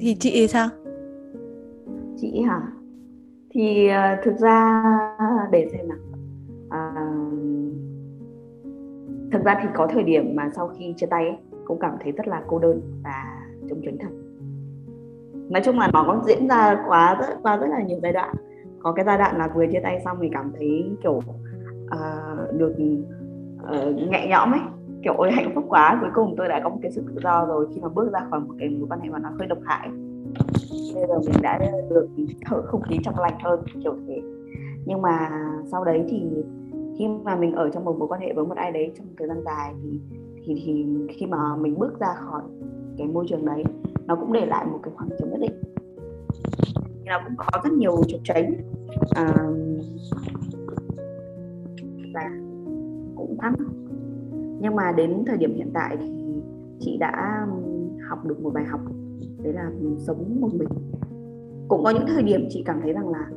Thì 0.00 0.16
chị 0.20 0.30
thì 0.34 0.48
sao? 0.48 0.68
Chị 2.16 2.42
hả? 2.42 2.60
Thì 3.50 3.88
uh, 3.88 4.24
thực 4.24 4.36
ra 4.38 4.82
để 5.52 5.68
xem 5.72 5.88
nào. 5.88 5.98
Uh, 6.66 7.32
thực 9.32 9.44
ra 9.44 9.58
thì 9.62 9.68
có 9.74 9.86
thời 9.86 10.02
điểm 10.02 10.36
mà 10.36 10.50
sau 10.56 10.68
khi 10.68 10.94
chia 10.96 11.06
tay 11.06 11.28
ấy, 11.28 11.36
cũng 11.64 11.78
cảm 11.80 11.96
thấy 12.02 12.12
rất 12.12 12.28
là 12.28 12.42
cô 12.46 12.58
đơn 12.58 12.80
và 13.04 13.24
trống 13.68 13.80
tránh 13.84 13.98
thật 14.00 14.08
nói 15.52 15.62
chung 15.64 15.78
là 15.78 15.90
nó 15.92 16.04
có 16.06 16.22
diễn 16.26 16.48
ra 16.48 16.84
quá 16.88 17.16
rất 17.20 17.26
qua 17.42 17.56
rất 17.56 17.66
là 17.70 17.82
nhiều 17.82 17.98
giai 18.02 18.12
đoạn. 18.12 18.34
Có 18.82 18.92
cái 18.92 19.04
giai 19.04 19.18
đoạn 19.18 19.38
là 19.38 19.48
vừa 19.54 19.66
chia 19.66 19.80
tay 19.82 20.00
xong 20.04 20.18
thì 20.22 20.28
cảm 20.32 20.52
thấy 20.56 20.96
kiểu 21.02 21.16
uh, 21.16 22.54
được 22.56 22.74
uh, 23.62 24.10
nhẹ 24.10 24.26
nhõm 24.28 24.52
ấy 24.52 24.60
kiểu 25.04 25.14
ôi 25.16 25.30
hạnh 25.32 25.52
phúc 25.54 25.64
quá 25.68 25.98
cuối 26.00 26.10
cùng 26.14 26.34
tôi 26.36 26.48
đã 26.48 26.60
có 26.64 26.68
một 26.68 26.78
cái 26.82 26.92
sự 26.92 27.02
tự 27.06 27.20
do 27.22 27.46
rồi 27.46 27.66
khi 27.74 27.80
mà 27.80 27.88
bước 27.88 28.12
ra 28.12 28.20
khỏi 28.30 28.40
một 28.40 28.54
cái 28.58 28.68
mối 28.68 28.86
quan 28.90 29.00
hệ 29.00 29.10
mà 29.10 29.18
nó 29.18 29.28
hơi 29.38 29.48
độc 29.48 29.58
hại. 29.64 29.88
Bây 30.94 31.06
giờ 31.08 31.18
mình 31.18 31.42
đã 31.42 31.58
được 31.90 32.08
thở 32.46 32.62
không 32.62 32.82
khí 32.82 32.96
trong 33.04 33.18
lành 33.18 33.38
hơn 33.40 33.60
kiểu 33.84 33.96
thế. 34.08 34.22
Nhưng 34.86 35.02
mà 35.02 35.30
sau 35.70 35.84
đấy 35.84 36.04
thì 36.08 36.22
khi 36.98 37.08
mà 37.24 37.36
mình 37.36 37.52
ở 37.52 37.70
trong 37.70 37.84
một 37.84 37.96
mối 37.98 38.08
quan 38.08 38.20
hệ 38.20 38.32
với 38.32 38.46
một 38.46 38.56
ai 38.56 38.72
đấy 38.72 38.92
trong 38.98 39.06
thời 39.18 39.28
gian 39.28 39.42
dài 39.44 39.74
thì 39.82 40.00
thì 40.44 40.62
thì 40.64 40.86
khi 41.08 41.26
mà 41.26 41.56
mình 41.56 41.78
bước 41.78 42.00
ra 42.00 42.14
khỏi 42.14 42.42
cái 42.98 43.06
môi 43.06 43.24
trường 43.28 43.44
đấy 43.44 43.64
nó 44.06 44.16
cũng 44.16 44.32
để 44.32 44.46
lại 44.46 44.66
một 44.66 44.78
cái 44.82 44.94
khoảng 44.96 45.08
trống 45.18 45.30
nhất 45.30 45.40
định. 45.40 45.62
Thì 46.74 47.04
nó 47.06 47.20
cũng 47.24 47.34
có 47.36 47.60
rất 47.64 47.72
nhiều 47.72 48.02
trục 48.08 48.20
tránh 48.24 48.54
à, 49.14 49.34
và 52.14 52.30
cũng 53.16 53.36
thắng 53.40 53.54
nhưng 54.62 54.74
mà 54.74 54.92
đến 54.92 55.24
thời 55.26 55.36
điểm 55.36 55.54
hiện 55.54 55.70
tại 55.74 55.96
thì 56.00 56.10
chị 56.80 56.96
đã 57.00 57.46
học 58.08 58.24
được 58.24 58.42
một 58.42 58.50
bài 58.54 58.64
học. 58.64 58.80
Đấy 59.42 59.52
là 59.52 59.70
sống 59.98 60.40
một 60.40 60.48
mình. 60.54 60.68
Cũng 61.68 61.84
có 61.84 61.90
những 61.90 62.06
thời 62.06 62.22
điểm 62.22 62.46
chị 62.48 62.62
cảm 62.66 62.80
thấy 62.82 62.92
rằng 62.92 63.08
là 63.08 63.30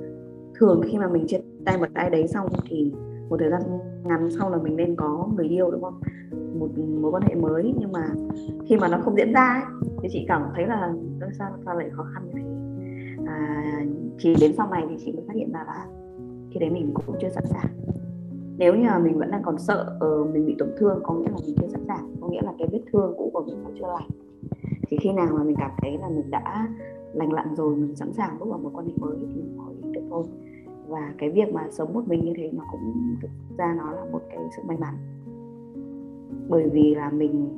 thường 0.55 0.81
khi 0.85 0.97
mà 0.97 1.07
mình 1.07 1.27
chia 1.27 1.37
tay 1.65 1.77
một 1.77 1.85
ai 1.93 2.09
đấy 2.09 2.27
xong 2.27 2.47
thì 2.69 2.93
một 3.29 3.37
thời 3.39 3.49
gian 3.49 3.61
ngắn 4.03 4.29
sau 4.31 4.49
là 4.49 4.57
mình 4.57 4.75
nên 4.75 4.95
có 4.95 5.29
người 5.35 5.47
yêu 5.47 5.71
đúng 5.71 5.81
không? 5.81 5.99
Một 6.59 6.67
mối 7.01 7.11
quan 7.11 7.23
hệ 7.23 7.35
mới. 7.35 7.73
Nhưng 7.79 7.91
mà 7.91 8.09
khi 8.65 8.77
mà 8.77 8.87
nó 8.87 8.97
không 9.01 9.15
diễn 9.17 9.33
ra 9.33 9.53
ấy, 9.53 9.89
thì 10.01 10.09
chị 10.11 10.25
cảm 10.27 10.43
thấy 10.55 10.67
là 10.67 10.93
sao 11.39 11.51
sao 11.65 11.75
lại 11.75 11.89
khó 11.91 12.03
khăn 12.13 12.23
như 12.25 12.31
thế? 12.35 12.43
À, 13.27 13.63
chỉ 14.17 14.35
đến 14.41 14.51
sau 14.57 14.69
này 14.69 14.85
thì 14.89 14.95
chị 15.05 15.11
mới 15.11 15.23
phát 15.27 15.33
hiện 15.35 15.51
ra 15.51 15.63
là 15.67 15.85
khi 16.51 16.59
đấy 16.59 16.69
mình 16.69 16.91
cũng 16.93 17.15
chưa 17.21 17.29
sẵn 17.29 17.43
sàng 17.45 17.84
nếu 18.57 18.75
như 18.75 18.83
mà 18.83 18.99
mình 18.99 19.17
vẫn 19.17 19.31
đang 19.31 19.43
còn 19.43 19.57
sợ 19.59 19.99
uh, 20.05 20.33
mình 20.33 20.45
bị 20.45 20.55
tổn 20.59 20.69
thương 20.77 20.99
có 21.03 21.13
nghĩa 21.13 21.29
là 21.29 21.37
mình 21.45 21.55
chưa 21.61 21.67
sẵn 21.67 21.81
sàng 21.87 22.15
có 22.21 22.27
nghĩa 22.27 22.41
là 22.41 22.53
cái 22.59 22.67
vết 22.71 22.81
thương 22.91 23.13
cũ 23.17 23.29
của 23.33 23.43
mình 23.47 23.63
nó 23.63 23.69
chưa 23.79 23.87
lành. 23.87 24.09
Thì 24.87 24.97
khi 25.01 25.11
nào 25.11 25.27
mà 25.33 25.43
mình 25.43 25.55
cảm 25.59 25.71
thấy 25.77 25.97
là 25.97 26.09
mình 26.09 26.31
đã 26.31 26.67
lành 27.13 27.33
lặn 27.33 27.55
rồi 27.55 27.75
mình 27.75 27.95
sẵn 27.95 28.13
sàng 28.13 28.39
bước 28.39 28.45
vào 28.49 28.59
một 28.59 28.69
quan 28.73 28.85
hệ 28.85 28.93
mới 28.97 29.17
thì 29.19 29.25
mình 29.25 29.57
hỏi 29.57 29.73
được 29.91 30.01
thôi. 30.09 30.23
Và 30.87 31.13
cái 31.17 31.29
việc 31.31 31.53
mà 31.53 31.67
sống 31.71 31.93
một 31.93 32.07
mình 32.07 32.25
như 32.25 32.33
thế 32.37 32.51
nó 32.53 32.63
cũng 32.71 33.15
thực 33.21 33.29
ra 33.57 33.75
nó 33.77 33.91
là 33.91 34.05
một 34.11 34.21
cái 34.29 34.39
sự 34.55 34.63
may 34.67 34.77
mắn. 34.77 34.95
Bởi 36.49 36.69
vì 36.69 36.95
là 36.95 37.09
mình 37.09 37.49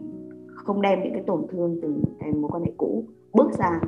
không 0.56 0.82
đem 0.82 1.04
những 1.04 1.13
cái 1.13 1.24
tổn 1.27 1.48
thương 1.50 1.80
từ 1.82 1.96
cái 2.20 2.34
mối 2.34 2.51
quan 2.54 2.63
hệ 2.63 2.72
cũ 2.77 3.04
bước 3.34 3.54
sang 3.54 3.82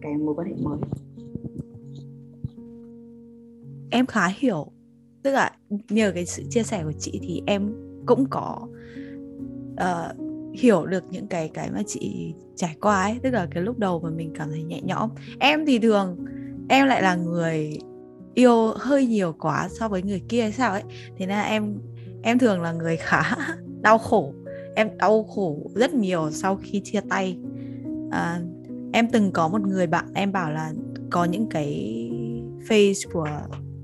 cái 0.00 0.16
mối 0.16 0.34
quan 0.34 0.46
hệ 0.46 0.54
mới. 0.64 0.78
Em 3.90 4.06
khá 4.06 4.28
hiểu 4.38 4.66
nhờ 5.70 6.12
cái 6.14 6.26
sự 6.26 6.42
chia 6.50 6.62
sẻ 6.62 6.82
của 6.84 6.92
chị 6.98 7.20
thì 7.22 7.42
em 7.46 7.72
cũng 8.06 8.26
có 8.30 8.68
uh, 9.72 10.28
hiểu 10.54 10.86
được 10.86 11.04
những 11.10 11.26
cái 11.26 11.50
cái 11.54 11.70
mà 11.70 11.82
chị 11.86 12.34
trải 12.56 12.76
qua 12.80 13.02
ấy. 13.02 13.18
Tức 13.22 13.30
là 13.30 13.46
cái 13.50 13.62
lúc 13.62 13.78
đầu 13.78 14.00
mà 14.00 14.10
mình 14.10 14.32
cảm 14.38 14.50
thấy 14.50 14.62
nhẹ 14.62 14.80
nhõm. 14.82 15.10
Em 15.38 15.66
thì 15.66 15.78
thường 15.78 16.16
em 16.68 16.86
lại 16.86 17.02
là 17.02 17.14
người 17.14 17.78
yêu 18.34 18.72
hơi 18.76 19.06
nhiều 19.06 19.34
quá 19.38 19.68
so 19.70 19.88
với 19.88 20.02
người 20.02 20.22
kia 20.28 20.42
hay 20.42 20.52
sao 20.52 20.72
ấy. 20.72 20.82
Thế 21.16 21.26
nên 21.26 21.28
là 21.28 21.42
em 21.42 21.78
em 22.22 22.38
thường 22.38 22.62
là 22.62 22.72
người 22.72 22.96
khá 22.96 23.36
đau 23.80 23.98
khổ. 23.98 24.32
Em 24.74 24.98
đau 24.98 25.24
khổ 25.24 25.70
rất 25.74 25.94
nhiều 25.94 26.30
sau 26.30 26.56
khi 26.56 26.80
chia 26.84 27.00
tay. 27.08 27.38
À, 28.10 28.40
em 28.92 29.10
từng 29.10 29.32
có 29.32 29.48
một 29.48 29.60
người 29.60 29.86
bạn 29.86 30.04
em 30.14 30.32
bảo 30.32 30.52
là 30.52 30.72
có 31.10 31.24
những 31.24 31.46
cái 31.46 31.94
phase 32.68 33.10
của 33.12 33.28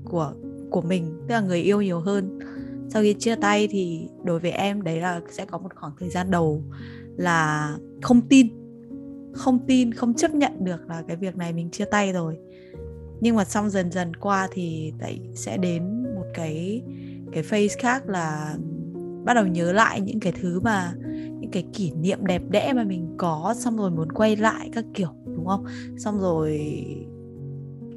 của 0.03 0.33
của 0.75 0.81
mình, 0.81 1.17
tức 1.27 1.33
là 1.33 1.41
người 1.41 1.61
yêu 1.61 1.81
nhiều 1.81 1.99
hơn. 1.99 2.39
Sau 2.89 3.01
khi 3.01 3.13
chia 3.13 3.35
tay 3.35 3.67
thì 3.71 4.07
đối 4.23 4.39
với 4.39 4.51
em 4.51 4.81
đấy 4.81 5.01
là 5.01 5.21
sẽ 5.31 5.45
có 5.45 5.57
một 5.57 5.75
khoảng 5.75 5.93
thời 5.99 6.09
gian 6.09 6.31
đầu 6.31 6.63
là 7.17 7.77
không 8.01 8.21
tin 8.21 8.47
không 9.33 9.59
tin, 9.67 9.93
không 9.93 10.13
chấp 10.13 10.33
nhận 10.33 10.51
được 10.63 10.87
là 10.87 11.03
cái 11.07 11.17
việc 11.17 11.35
này 11.35 11.53
mình 11.53 11.69
chia 11.71 11.85
tay 11.85 12.13
rồi. 12.13 12.37
Nhưng 13.21 13.35
mà 13.35 13.45
xong 13.45 13.69
dần 13.69 13.91
dần 13.91 14.15
qua 14.15 14.47
thì 14.51 14.93
tại 14.99 15.19
sẽ 15.35 15.57
đến 15.57 16.03
một 16.15 16.25
cái 16.33 16.81
cái 17.31 17.43
phase 17.43 17.75
khác 17.79 18.09
là 18.09 18.55
bắt 19.23 19.33
đầu 19.33 19.47
nhớ 19.47 19.71
lại 19.73 20.01
những 20.01 20.19
cái 20.19 20.33
thứ 20.41 20.59
mà, 20.59 20.93
những 21.39 21.51
cái 21.51 21.65
kỷ 21.73 21.91
niệm 21.91 22.25
đẹp 22.25 22.41
đẽ 22.49 22.73
mà 22.73 22.83
mình 22.83 23.15
có, 23.17 23.55
xong 23.57 23.77
rồi 23.77 23.91
muốn 23.91 24.11
quay 24.11 24.35
lại 24.35 24.69
các 24.73 24.85
kiểu, 24.93 25.09
đúng 25.25 25.45
không? 25.45 25.65
Xong 25.97 26.19
rồi 26.19 26.61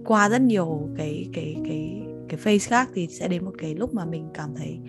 qua 0.05 0.29
rất 0.29 0.41
nhiều 0.41 0.89
cái 0.97 1.29
cái 1.33 1.57
cái 1.69 2.08
cái 2.29 2.37
phase 2.37 2.71
khác 2.71 2.89
thì 2.95 3.07
sẽ 3.07 3.29
đến 3.29 3.45
một 3.45 3.53
cái 3.59 3.75
lúc 3.75 3.95
mà 3.95 4.05
mình 4.05 4.29
cảm 4.35 4.51
thấy 4.57 4.81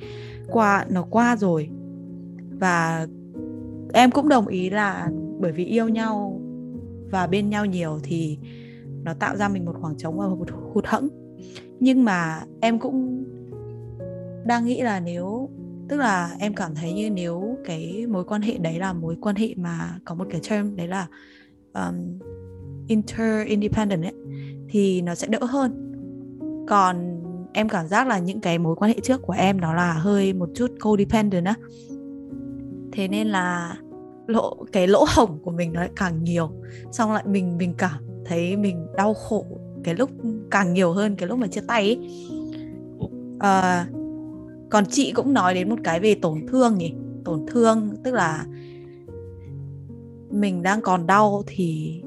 qua 0.48 0.86
nó 0.90 1.04
qua 1.10 1.36
rồi. 1.36 1.70
Và 2.60 3.08
em 3.94 4.12
cũng 4.12 4.30
đồng 4.30 4.48
ý 4.48 4.70
là 4.70 5.10
bởi 5.40 5.52
vì 5.52 5.66
yêu 5.66 5.88
nhau 5.88 6.42
và 7.12 7.28
bên 7.28 7.50
nhau 7.50 7.66
nhiều 7.66 8.00
thì 8.04 8.38
nó 9.04 9.14
tạo 9.14 9.36
ra 9.36 9.50
mình 9.50 9.66
một 9.66 9.76
khoảng 9.82 9.98
trống 9.98 10.18
và 10.18 10.28
một 10.28 10.48
hụt 10.74 10.86
hẫng. 10.88 11.10
Nhưng 11.80 12.06
mà 12.06 12.44
em 12.62 12.80
cũng 12.80 13.26
đang 14.46 14.66
nghĩ 14.66 14.82
là 14.82 15.00
nếu 15.00 15.50
tức 15.90 15.98
là 15.98 16.36
em 16.40 16.54
cảm 16.54 16.76
thấy 16.76 16.94
như 16.94 17.10
nếu 17.10 17.58
cái 17.66 18.06
mối 18.10 18.24
quan 18.24 18.42
hệ 18.42 18.58
đấy 18.58 18.80
là 18.80 18.94
mối 18.94 19.18
quan 19.22 19.36
hệ 19.36 19.54
mà 19.58 20.00
có 20.06 20.16
một 20.16 20.28
cái 20.30 20.42
term 20.50 20.76
đấy 20.76 20.88
là 20.88 21.08
um, 21.74 22.20
inter 22.88 23.48
independent 23.48 24.04
ấy 24.04 24.14
thì 24.70 25.02
nó 25.02 25.16
sẽ 25.16 25.28
đỡ 25.28 25.40
hơn. 25.42 25.86
Còn 26.68 27.19
em 27.54 27.70
cảm 27.70 27.88
giác 27.88 28.08
là 28.08 28.20
những 28.20 28.42
cái 28.42 28.58
mối 28.58 28.76
quan 28.76 28.92
hệ 28.92 29.00
trước 29.04 29.22
của 29.22 29.34
em 29.34 29.62
nó 29.62 29.74
là 29.74 29.94
hơi 29.94 30.34
một 30.34 30.50
chút 30.56 30.72
codependent 30.84 31.46
á. 31.46 31.56
Thế 32.92 33.08
nên 33.08 33.28
là 33.28 33.78
lỗ 34.28 34.66
cái 34.72 34.88
lỗ 34.88 35.06
hổng 35.16 35.40
của 35.44 35.52
mình 35.52 35.74
nó 35.74 35.80
lại 35.80 35.90
càng 35.96 36.24
nhiều. 36.24 36.52
Xong 36.92 37.14
lại 37.14 37.24
mình 37.28 37.58
mình 37.58 37.74
cảm 37.78 38.04
thấy 38.26 38.58
mình 38.58 38.88
đau 38.98 39.14
khổ 39.14 39.46
cái 39.84 39.96
lúc 39.96 40.10
càng 40.52 40.74
nhiều 40.74 40.94
hơn 40.94 41.16
cái 41.16 41.30
lúc 41.30 41.40
mà 41.40 41.48
chia 41.48 41.62
tay 41.68 41.84
ấy. 41.84 42.10
À, 43.40 43.88
còn 44.70 44.86
chị 44.86 45.12
cũng 45.12 45.34
nói 45.34 45.54
đến 45.54 45.70
một 45.70 45.80
cái 45.84 46.00
về 46.00 46.16
tổn 46.16 46.48
thương 46.48 46.78
nhỉ. 46.78 46.94
Tổn 47.26 47.46
thương 47.48 47.96
tức 48.04 48.14
là 48.14 48.46
mình 50.30 50.64
đang 50.64 50.82
còn 50.82 51.08
đau 51.08 51.44
thì 51.48 52.02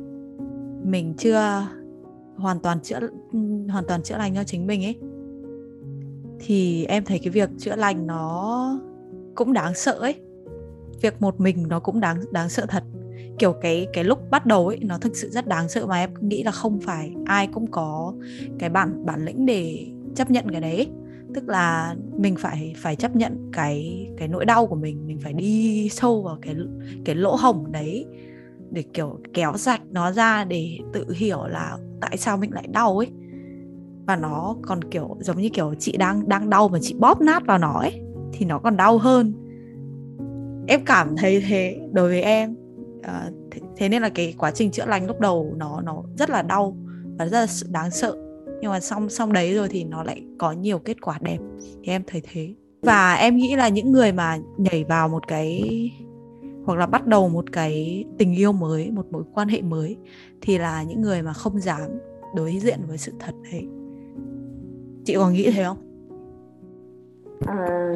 mình 0.85 1.15
chưa 1.19 1.67
hoàn 2.37 2.61
toàn 2.61 2.81
chữa 2.81 2.99
hoàn 3.69 3.85
toàn 3.89 4.03
chữa 4.03 4.17
lành 4.17 4.35
cho 4.35 4.45
chính 4.45 4.67
mình 4.67 4.85
ấy 4.85 4.99
thì 6.43 6.85
em 6.85 7.05
thấy 7.05 7.19
cái 7.19 7.31
việc 7.31 7.51
chữa 7.59 7.77
lành 7.77 8.07
nó 8.07 8.81
cũng 9.35 9.53
đáng 9.53 9.75
sợ 9.75 9.93
ấy. 9.93 10.15
Việc 11.01 11.23
một 11.23 11.41
mình 11.41 11.69
nó 11.69 11.81
cũng 11.81 12.01
đáng 12.01 12.21
đáng 12.33 12.49
sợ 12.49 12.67
thật. 12.69 12.83
Kiểu 13.39 13.53
cái 13.53 13.87
cái 13.93 14.05
lúc 14.05 14.31
bắt 14.31 14.47
đầu 14.47 14.69
ấy, 14.69 14.79
nó 14.83 14.99
thực 14.99 15.17
sự 15.17 15.31
rất 15.31 15.47
đáng 15.47 15.69
sợ 15.69 15.87
mà 15.87 15.97
em 15.97 16.11
nghĩ 16.21 16.43
là 16.43 16.51
không 16.51 16.81
phải 16.81 17.13
ai 17.25 17.47
cũng 17.47 17.71
có 17.71 18.15
cái 18.59 18.71
bản 18.71 19.07
bản 19.07 19.25
lĩnh 19.25 19.47
để 19.47 19.87
chấp 20.15 20.31
nhận 20.31 20.51
cái 20.51 20.61
đấy. 20.61 20.89
Tức 21.35 21.49
là 21.49 21.97
mình 22.19 22.37
phải 22.37 22.75
phải 22.77 22.97
chấp 22.97 23.17
nhận 23.17 23.51
cái 23.53 24.09
cái 24.19 24.29
nỗi 24.29 24.45
đau 24.45 24.67
của 24.67 24.77
mình 24.77 25.07
mình 25.07 25.19
phải 25.21 25.33
đi 25.33 25.89
sâu 25.89 26.23
vào 26.23 26.39
cái 26.43 26.57
cái 27.05 27.15
lỗ 27.15 27.37
hổng 27.37 27.73
đấy 27.73 28.07
để, 28.71 28.83
kiểu, 28.83 29.19
kéo 29.35 29.57
sạch 29.57 29.81
nó 29.91 30.13
ra 30.13 30.45
để 30.45 30.79
tự 30.93 31.05
hiểu 31.17 31.47
là 31.47 31.79
tại 32.01 32.17
sao 32.17 32.37
mình 32.37 32.53
lại 32.53 32.67
đau 32.73 32.99
ấy 32.99 33.09
và 34.07 34.17
nó 34.17 34.57
còn 34.63 34.85
kiểu 34.85 35.17
giống 35.21 35.37
như 35.37 35.49
kiểu 35.49 35.75
chị 35.79 35.97
đang 35.97 36.29
đang 36.29 36.51
đau 36.51 36.69
mà 36.69 36.79
chị 36.83 36.95
bóp 36.99 37.21
nát 37.21 37.47
vào 37.47 37.59
nó 37.59 37.73
ấy 37.73 38.01
thì 38.33 38.47
nó 38.47 38.59
còn 38.59 38.77
đau 38.77 38.99
hơn. 38.99 39.33
Em 40.67 40.81
cảm 40.87 41.17
thấy 41.17 41.43
thế 41.49 41.81
đối 41.93 42.09
với 42.09 42.23
em. 42.23 42.57
À, 43.03 43.31
thế, 43.51 43.61
thế 43.77 43.89
nên 43.89 44.03
là 44.03 44.09
cái 44.09 44.35
quá 44.39 44.51
trình 44.51 44.71
chữa 44.71 44.87
lành 44.87 45.07
lúc 45.07 45.21
đầu 45.21 45.55
nó 45.57 45.81
nó 45.81 46.03
rất 46.19 46.31
là 46.31 46.43
đau 46.43 46.77
và 47.19 47.27
rất 47.27 47.39
là 47.41 47.47
đáng 47.71 47.91
sợ. 47.91 48.17
Nhưng 48.61 48.71
mà 48.71 48.81
xong 48.81 49.09
xong 49.09 49.33
đấy 49.33 49.55
rồi 49.55 49.69
thì 49.69 49.85
nó 49.85 50.03
lại 50.03 50.23
có 50.39 50.53
nhiều 50.53 50.79
kết 50.79 51.01
quả 51.01 51.19
đẹp. 51.21 51.39
Thì 51.83 51.93
em 51.93 52.03
thấy 52.07 52.23
thế. 52.33 52.55
Và 52.83 53.15
em 53.15 53.37
nghĩ 53.37 53.57
là 53.57 53.69
những 53.69 53.93
người 53.93 54.13
mà 54.13 54.39
nhảy 54.57 54.85
vào 54.85 55.09
một 55.09 55.29
cái 55.29 55.91
hoặc 56.65 56.79
là 56.79 56.87
bắt 56.87 57.07
đầu 57.07 57.29
một 57.29 57.53
cái 57.53 58.05
tình 58.19 58.35
yêu 58.35 58.53
mới 58.53 58.91
một 58.91 59.07
mối 59.11 59.23
quan 59.35 59.49
hệ 59.49 59.63
mới 59.63 59.97
thì 60.41 60.59
là 60.59 60.83
những 60.83 61.01
người 61.01 61.23
mà 61.23 61.33
không 61.33 61.61
dám 61.61 61.91
đối 62.35 62.59
diện 62.59 62.81
với 62.89 62.99
sự 62.99 63.13
thật 63.21 63.35
đấy 63.53 63.69
chị 65.05 65.15
còn 65.15 65.33
nghĩ 65.33 65.51
thế 65.51 65.65
không? 65.65 65.77
À, 67.47 67.93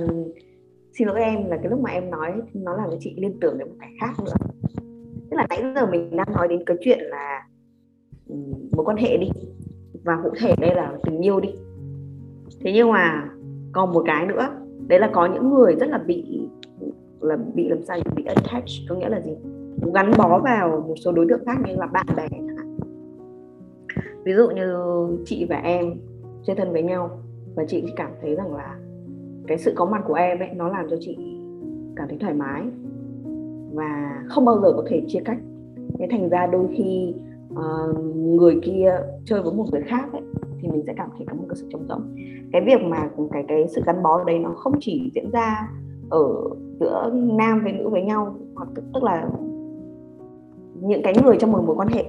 xin 0.98 1.08
lỗi 1.08 1.20
em 1.20 1.46
là 1.46 1.56
cái 1.56 1.70
lúc 1.70 1.80
mà 1.80 1.90
em 1.90 2.10
nói 2.10 2.32
nó 2.54 2.76
làm 2.76 2.90
cho 2.90 2.96
chị 3.00 3.14
liên 3.16 3.40
tưởng 3.40 3.58
đến 3.58 3.68
một 3.68 3.74
cái 3.80 3.90
khác 4.00 4.12
nữa. 4.24 4.32
Tức 5.30 5.36
là 5.36 5.46
nãy 5.48 5.62
giờ 5.74 5.86
mình 5.86 6.16
đang 6.16 6.32
nói 6.34 6.48
đến 6.48 6.62
cái 6.66 6.76
chuyện 6.80 6.98
là 7.00 7.46
ừ, 8.28 8.34
mối 8.72 8.84
quan 8.84 8.96
hệ 8.96 9.16
đi 9.16 9.28
và 10.04 10.18
cụ 10.22 10.30
thể 10.40 10.54
đây 10.60 10.74
là 10.74 10.98
tình 11.02 11.20
yêu 11.20 11.40
đi. 11.40 11.48
Thế 12.60 12.72
nhưng 12.74 12.92
mà 12.92 13.30
còn 13.72 13.92
một 13.92 14.02
cái 14.06 14.26
nữa 14.26 14.48
đấy 14.88 15.00
là 15.00 15.10
có 15.12 15.26
những 15.26 15.54
người 15.54 15.74
rất 15.80 15.88
là 15.88 15.98
bị 15.98 16.48
là 17.20 17.36
bị 17.54 17.68
làm 17.68 17.82
sao 17.82 17.98
bị 18.16 18.24
attached 18.24 18.88
có 18.88 18.94
nghĩa 18.94 19.08
là 19.08 19.20
gì? 19.20 19.32
Gắn 19.94 20.10
bó 20.18 20.40
vào 20.44 20.84
một 20.88 20.94
số 21.04 21.12
đối 21.12 21.26
tượng 21.28 21.44
khác 21.46 21.58
như 21.66 21.76
là 21.76 21.86
bạn 21.86 22.06
bè 22.16 22.28
ví 24.24 24.32
dụ 24.34 24.50
như 24.50 24.76
chị 25.24 25.46
và 25.48 25.56
em 25.56 25.94
chơi 26.46 26.56
thân 26.56 26.72
với 26.72 26.82
nhau. 26.82 27.10
Và 27.54 27.64
chị 27.68 27.84
cảm 27.96 28.10
thấy 28.22 28.34
rằng 28.34 28.54
là 28.54 28.76
cái 29.46 29.58
sự 29.58 29.72
có 29.76 29.84
mặt 29.84 30.02
của 30.06 30.14
em 30.14 30.38
ấy 30.38 30.48
nó 30.54 30.68
làm 30.68 30.86
cho 30.90 30.96
chị 31.00 31.16
cảm 31.96 32.08
thấy 32.08 32.18
thoải 32.18 32.34
mái. 32.34 32.62
Và 33.72 34.22
không 34.28 34.44
bao 34.44 34.60
giờ 34.60 34.72
có 34.76 34.84
thể 34.88 35.02
chia 35.06 35.20
cách. 35.24 35.38
Thế 35.98 36.06
thành 36.10 36.28
ra 36.28 36.46
đôi 36.46 36.68
khi 36.76 37.14
uh, 37.52 38.04
người 38.14 38.60
kia 38.62 38.94
chơi 39.24 39.42
với 39.42 39.52
một 39.52 39.64
người 39.72 39.82
khác 39.82 40.12
ấy, 40.12 40.22
thì 40.60 40.68
mình 40.68 40.82
sẽ 40.86 40.94
cảm 40.96 41.10
thấy 41.16 41.26
có 41.26 41.34
một 41.34 41.44
cái 41.48 41.56
sự 41.56 41.66
trống 41.70 41.86
rỗng. 41.88 42.16
Cái 42.52 42.62
việc 42.66 42.82
mà 42.82 43.10
cái 43.32 43.44
cái 43.48 43.68
sự 43.68 43.82
gắn 43.86 44.02
bó 44.02 44.24
đấy 44.24 44.38
nó 44.38 44.54
không 44.56 44.72
chỉ 44.80 45.10
diễn 45.14 45.30
ra 45.30 45.68
ở 46.10 46.34
giữa 46.80 47.10
nam 47.12 47.60
với 47.62 47.72
nữ 47.72 47.88
với 47.88 48.02
nhau 48.02 48.36
hoặc 48.54 48.68
tức, 48.74 48.84
tức 48.94 49.02
là 49.02 49.30
những 50.80 51.00
cái 51.04 51.14
người 51.24 51.36
trong 51.40 51.52
một 51.52 51.62
mối 51.66 51.76
quan 51.76 51.88
hệ 51.88 52.04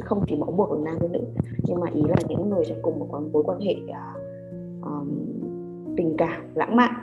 chứ 0.00 0.06
không 0.06 0.24
chỉ 0.28 0.36
bó 0.36 0.46
buộc 0.46 0.70
ở 0.70 0.78
nam 0.84 0.96
với 1.00 1.08
nữ. 1.08 1.20
Nhưng 1.66 1.80
mà 1.80 1.86
ý 1.94 2.02
là 2.08 2.16
những 2.28 2.50
người 2.50 2.64
trong 2.68 2.78
cùng 2.82 2.98
một 2.98 3.06
mối 3.32 3.42
quan 3.46 3.60
hệ 3.60 3.76
uh, 3.84 4.20
um, 4.82 5.08
tình 5.96 6.14
cảm 6.18 6.42
lãng 6.54 6.76
mạn 6.76 6.94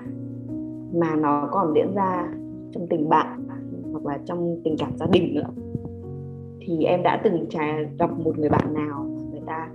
mà 0.94 1.16
nó 1.16 1.50
còn 1.52 1.74
diễn 1.76 1.96
ra 1.96 2.34
trong 2.72 2.88
tình 2.90 3.10
bạn 3.10 3.44
hoặc 3.92 4.06
là 4.06 4.20
trong 4.26 4.62
tình 4.64 4.76
cảm 4.80 4.98
gia 4.98 5.06
đình 5.06 5.36
nữa. 5.36 5.48
Thì 6.60 6.84
em 6.84 7.04
đã 7.04 7.22
từng 7.24 7.46
trải 7.50 7.86
gặp 8.00 8.20
một 8.20 8.40
người 8.40 8.50
bạn 8.50 8.74
nào 8.74 9.04
người 9.32 9.42
ta 9.46 9.70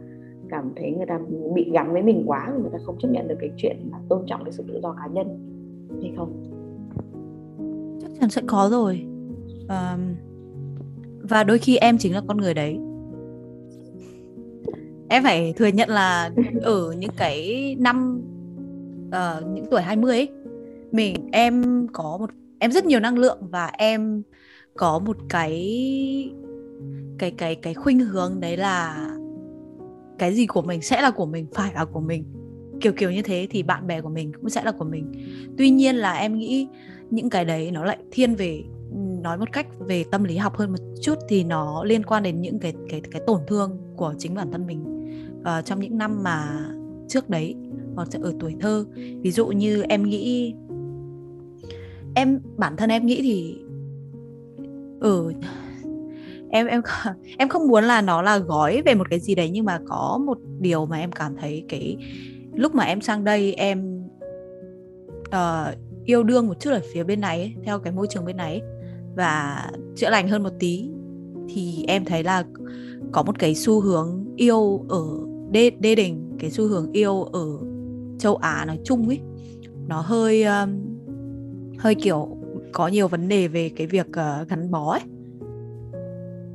cảm 0.49 0.73
thấy 0.77 0.91
người 0.91 1.07
ta 1.07 1.21
bị 1.55 1.71
gắn 1.73 1.93
với 1.93 2.03
mình 2.03 2.23
quá 2.27 2.53
người 2.63 2.71
ta 2.73 2.79
không 2.85 2.99
chấp 2.99 3.09
nhận 3.09 3.29
được 3.29 3.37
cái 3.41 3.51
chuyện 3.57 3.77
là 3.93 3.99
tôn 4.09 4.23
trọng 4.27 4.45
cái 4.45 4.53
sự 4.53 4.65
tự 4.69 4.81
do 4.83 4.93
cá 4.93 5.07
nhân 5.07 5.27
hay 6.03 6.13
không? 6.17 6.43
Chắc 8.03 8.11
chắn 8.21 8.31
sẽ 8.31 8.43
có 8.47 8.69
rồi. 8.71 9.07
Um, 9.69 10.15
và 11.23 11.45
đôi 11.45 11.59
khi 11.59 11.77
em 11.77 11.99
chính 11.99 12.15
là 12.15 12.23
con 12.29 12.37
người 12.37 12.55
đấy 12.55 12.79
em 15.13 15.23
phải 15.23 15.53
thừa 15.57 15.67
nhận 15.67 15.89
là 15.89 16.31
ở 16.63 16.93
những 16.93 17.11
cái 17.17 17.77
năm 17.79 18.23
uh, 19.09 19.47
những 19.47 19.67
tuổi 19.71 19.83
20 19.83 20.17
ấy 20.17 20.29
mình 20.93 21.29
em 21.33 21.87
có 21.93 22.17
một 22.21 22.31
em 22.59 22.73
rất 22.73 22.85
nhiều 22.85 23.01
năng 23.01 23.19
lượng 23.19 23.39
và 23.41 23.67
em 23.67 24.23
có 24.77 24.99
một 24.99 25.17
cái 25.29 25.53
cái 27.19 27.31
cái 27.31 27.55
cái 27.55 27.75
khuynh 27.75 28.01
hướng 28.01 28.41
đấy 28.41 28.57
là 28.57 29.09
cái 30.19 30.35
gì 30.35 30.47
của 30.47 30.63
mình 30.63 30.83
sẽ 30.83 31.03
là 31.03 31.11
của 31.11 31.27
mình 31.27 31.47
phải 31.55 31.73
là 31.75 31.85
của 31.85 32.01
mình. 32.01 32.25
Kiểu 32.81 32.93
kiểu 32.93 33.11
như 33.11 33.23
thế 33.23 33.47
thì 33.51 33.63
bạn 33.63 33.87
bè 33.87 34.01
của 34.01 34.09
mình 34.09 34.33
cũng 34.33 34.51
sẽ 34.51 34.65
là 34.65 34.73
của 34.73 34.85
mình. 34.85 35.13
Tuy 35.59 35.71
nhiên 35.71 35.97
là 35.97 36.13
em 36.13 36.39
nghĩ 36.39 36.69
những 37.11 37.31
cái 37.31 37.45
đấy 37.45 37.71
nó 37.71 37.85
lại 37.85 37.99
thiên 38.11 38.35
về 38.35 38.63
nói 39.23 39.39
một 39.39 39.53
cách 39.53 39.67
về 39.79 40.05
tâm 40.11 40.25
lý 40.25 40.37
học 40.37 40.57
hơn 40.57 40.71
một 40.71 40.79
chút 41.03 41.15
thì 41.29 41.45
nó 41.45 41.85
liên 41.85 42.03
quan 42.03 42.23
đến 42.23 42.41
những 42.41 42.59
cái 42.59 42.75
cái 42.89 43.01
cái 43.11 43.23
tổn 43.27 43.41
thương 43.47 43.79
của 43.97 44.15
chính 44.19 44.35
bản 44.35 44.53
thân 44.53 44.67
mình 44.67 45.02
uh, 45.43 45.65
trong 45.65 45.81
những 45.81 45.99
năm 45.99 46.23
mà 46.23 46.69
trước 47.09 47.31
đấy 47.31 47.57
hoặc 47.95 48.09
ở 48.23 48.33
tuổi 48.41 48.57
thơ. 48.61 48.85
Ví 49.23 49.31
dụ 49.31 49.47
như 49.47 49.83
em 49.83 50.03
nghĩ 50.03 50.55
em 52.15 52.41
bản 52.57 52.77
thân 52.77 52.91
em 52.91 53.07
nghĩ 53.07 53.21
thì 53.23 53.59
ở 55.01 55.17
ừ, 55.17 55.33
em 56.51 56.67
em 56.67 56.83
em 57.39 57.49
không 57.49 57.69
muốn 57.69 57.85
là 57.85 58.01
nó 58.01 58.23
là 58.23 58.39
gói 58.39 58.83
về 58.83 58.95
một 58.95 59.11
cái 59.11 59.21
gì 59.21 59.35
đấy 59.35 59.51
nhưng 59.51 59.65
mà 59.65 59.81
có 59.89 60.21
một 60.27 60.39
điều 60.61 60.87
mà 60.87 60.99
em 60.99 61.13
cảm 61.13 61.37
thấy 61.37 61.65
cái 61.69 61.97
lúc 62.55 62.75
mà 62.75 62.85
em 62.85 63.01
sang 63.01 63.25
đây 63.25 63.55
em 63.55 64.05
uh, 65.29 65.79
yêu 66.05 66.23
đương 66.23 66.47
một 66.47 66.61
chút 66.61 66.71
ở 66.71 66.81
phía 66.93 67.05
bên 67.05 67.21
này 67.21 67.39
ấy, 67.39 67.55
theo 67.65 67.79
cái 67.79 67.93
môi 67.93 68.07
trường 68.11 68.25
bên 68.25 68.37
này 68.37 68.61
ấy, 68.61 68.63
và 69.17 69.67
chữa 69.97 70.11
lành 70.11 70.29
hơn 70.29 70.43
một 70.43 70.53
tí 70.59 70.89
thì 71.49 71.85
em 71.89 72.05
thấy 72.05 72.23
là 72.23 72.45
có 73.13 73.23
một 73.23 73.39
cái 73.39 73.55
xu 73.55 73.81
hướng 73.81 74.25
yêu 74.37 74.85
ở 74.89 75.03
đình 75.81 76.37
cái 76.39 76.51
xu 76.51 76.69
hướng 76.69 76.93
yêu 76.93 77.23
ở 77.23 77.47
châu 78.19 78.37
Á 78.37 78.65
nói 78.67 78.79
chung 78.85 79.09
ấy 79.09 79.21
nó 79.89 80.01
hơi 80.01 80.45
um, 80.45 80.71
hơi 81.79 81.95
kiểu 81.95 82.29
có 82.73 82.89
nhiều 82.89 83.09
vấn 83.09 83.29
đề 83.29 83.49
về 83.49 83.71
cái 83.77 83.87
việc 83.87 84.07
uh, 84.09 84.49
gắn 84.49 84.71
bó 84.71 84.93
ấy 84.93 85.01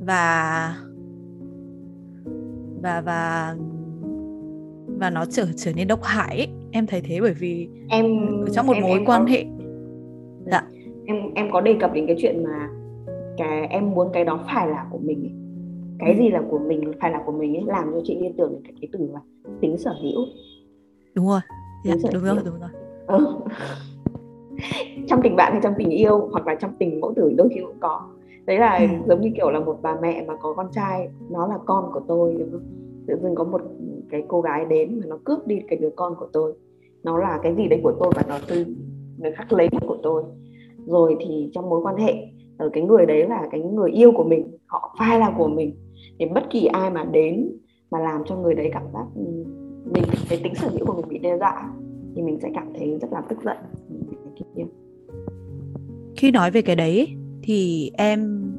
và 0.06 0.74
và 2.82 3.00
và 3.00 3.54
và 4.98 5.10
nó 5.10 5.24
trở 5.24 5.46
trở 5.56 5.72
nên 5.76 5.88
độc 5.88 6.02
hại 6.02 6.36
ấy. 6.36 6.48
em 6.70 6.86
thấy 6.86 7.00
thế 7.00 7.20
bởi 7.20 7.34
vì 7.34 7.68
em 7.88 8.04
trong 8.52 8.66
một 8.66 8.72
em, 8.72 8.82
mối 8.82 8.92
em 8.92 9.04
quan 9.06 9.24
có... 9.24 9.30
hệ 9.30 9.44
dạ 10.46 10.62
em 11.06 11.16
em 11.34 11.50
có 11.52 11.60
đề 11.60 11.76
cập 11.80 11.92
đến 11.92 12.06
cái 12.06 12.16
chuyện 12.18 12.44
mà 12.44 12.68
cái 13.36 13.66
em 13.66 13.90
muốn 13.90 14.08
cái 14.12 14.24
đó 14.24 14.44
phải 14.46 14.68
là 14.68 14.86
của 14.90 14.98
mình 14.98 15.22
ấy. 15.22 15.37
Cái 15.98 16.12
ừ. 16.12 16.18
gì 16.18 16.28
là 16.30 16.42
của 16.50 16.58
mình 16.58 16.92
phải 17.00 17.10
là 17.10 17.22
của 17.26 17.32
mình 17.32 17.56
ấy 17.56 17.64
làm 17.66 17.92
cho 17.92 18.00
chị 18.04 18.18
liên 18.20 18.36
tưởng 18.36 18.52
đến 18.52 18.74
cái 18.80 18.88
từ 18.92 19.08
là 19.12 19.20
tính 19.60 19.78
sở 19.78 19.94
hữu. 20.02 20.24
Đúng 21.14 21.28
rồi. 21.28 21.40
Dạ, 21.84 21.94
đúng 22.12 22.24
rồi 22.24 22.36
đúng 22.44 22.60
rồi. 22.60 22.70
Ừ. 23.06 23.26
trong 25.08 25.20
tình 25.22 25.36
bạn 25.36 25.52
hay 25.52 25.60
trong 25.62 25.74
tình 25.78 25.90
yêu 25.90 26.28
hoặc 26.32 26.46
là 26.46 26.54
trong 26.54 26.70
tình 26.78 27.00
mẫu 27.00 27.12
tử 27.16 27.32
đôi 27.36 27.48
khi 27.54 27.60
cũng 27.60 27.76
có. 27.80 28.08
Đấy 28.46 28.58
là 28.58 28.76
ừ. 28.76 28.86
giống 29.06 29.20
như 29.20 29.30
kiểu 29.36 29.50
là 29.50 29.60
một 29.60 29.78
bà 29.82 29.96
mẹ 30.02 30.24
mà 30.26 30.34
có 30.40 30.54
con 30.54 30.66
trai 30.72 31.08
nó 31.30 31.46
là 31.46 31.58
con 31.66 31.90
của 31.92 32.00
tôi 32.08 32.36
đúng 32.38 32.50
không? 32.52 32.62
Tự 33.06 33.18
dưng 33.22 33.34
có 33.34 33.44
một 33.44 33.60
cái 34.10 34.22
cô 34.28 34.40
gái 34.40 34.64
đến 34.64 35.00
mà 35.00 35.06
nó 35.06 35.18
cướp 35.24 35.46
đi 35.46 35.60
cái 35.68 35.78
đứa 35.78 35.90
con 35.96 36.14
của 36.14 36.28
tôi. 36.32 36.52
Nó 37.02 37.18
là 37.18 37.38
cái 37.42 37.54
gì 37.54 37.68
đấy 37.68 37.80
của 37.82 37.92
tôi 38.00 38.12
và 38.16 38.22
nó 38.28 38.38
từ 38.48 38.64
người 39.18 39.32
khác 39.32 39.52
lấy 39.52 39.68
của 39.86 39.96
tôi. 40.02 40.22
Rồi 40.86 41.16
thì 41.20 41.50
trong 41.54 41.70
mối 41.70 41.80
quan 41.82 41.96
hệ 41.96 42.12
ở 42.58 42.66
ờ, 42.66 42.70
cái 42.72 42.82
người 42.82 43.06
đấy 43.06 43.26
là 43.28 43.48
cái 43.50 43.60
người 43.60 43.90
yêu 43.90 44.12
của 44.12 44.24
mình 44.24 44.58
họ 44.66 44.94
phải 44.98 45.20
là 45.20 45.34
của 45.38 45.48
mình 45.48 45.74
thì 46.18 46.26
bất 46.34 46.42
kỳ 46.50 46.66
ai 46.66 46.90
mà 46.90 47.04
đến 47.04 47.48
mà 47.90 47.98
làm 47.98 48.22
cho 48.26 48.36
người 48.36 48.54
đấy 48.54 48.70
cảm 48.72 48.82
giác 48.92 49.06
ừ, 49.14 49.44
mình, 49.92 50.04
cái 50.28 50.40
tính 50.44 50.54
sở 50.54 50.68
hữu 50.68 50.86
của 50.86 50.92
mình 50.92 51.08
bị 51.08 51.18
đe 51.18 51.38
dọa, 51.38 51.72
thì 52.16 52.22
mình 52.22 52.38
sẽ 52.42 52.50
cảm 52.54 52.72
thấy 52.78 52.98
rất 53.00 53.12
là 53.12 53.22
tức 53.28 53.38
giận. 53.44 53.56
Khi 56.16 56.30
nói 56.30 56.50
về 56.50 56.62
cái 56.62 56.76
đấy 56.76 57.08
thì 57.42 57.90
em 57.94 58.52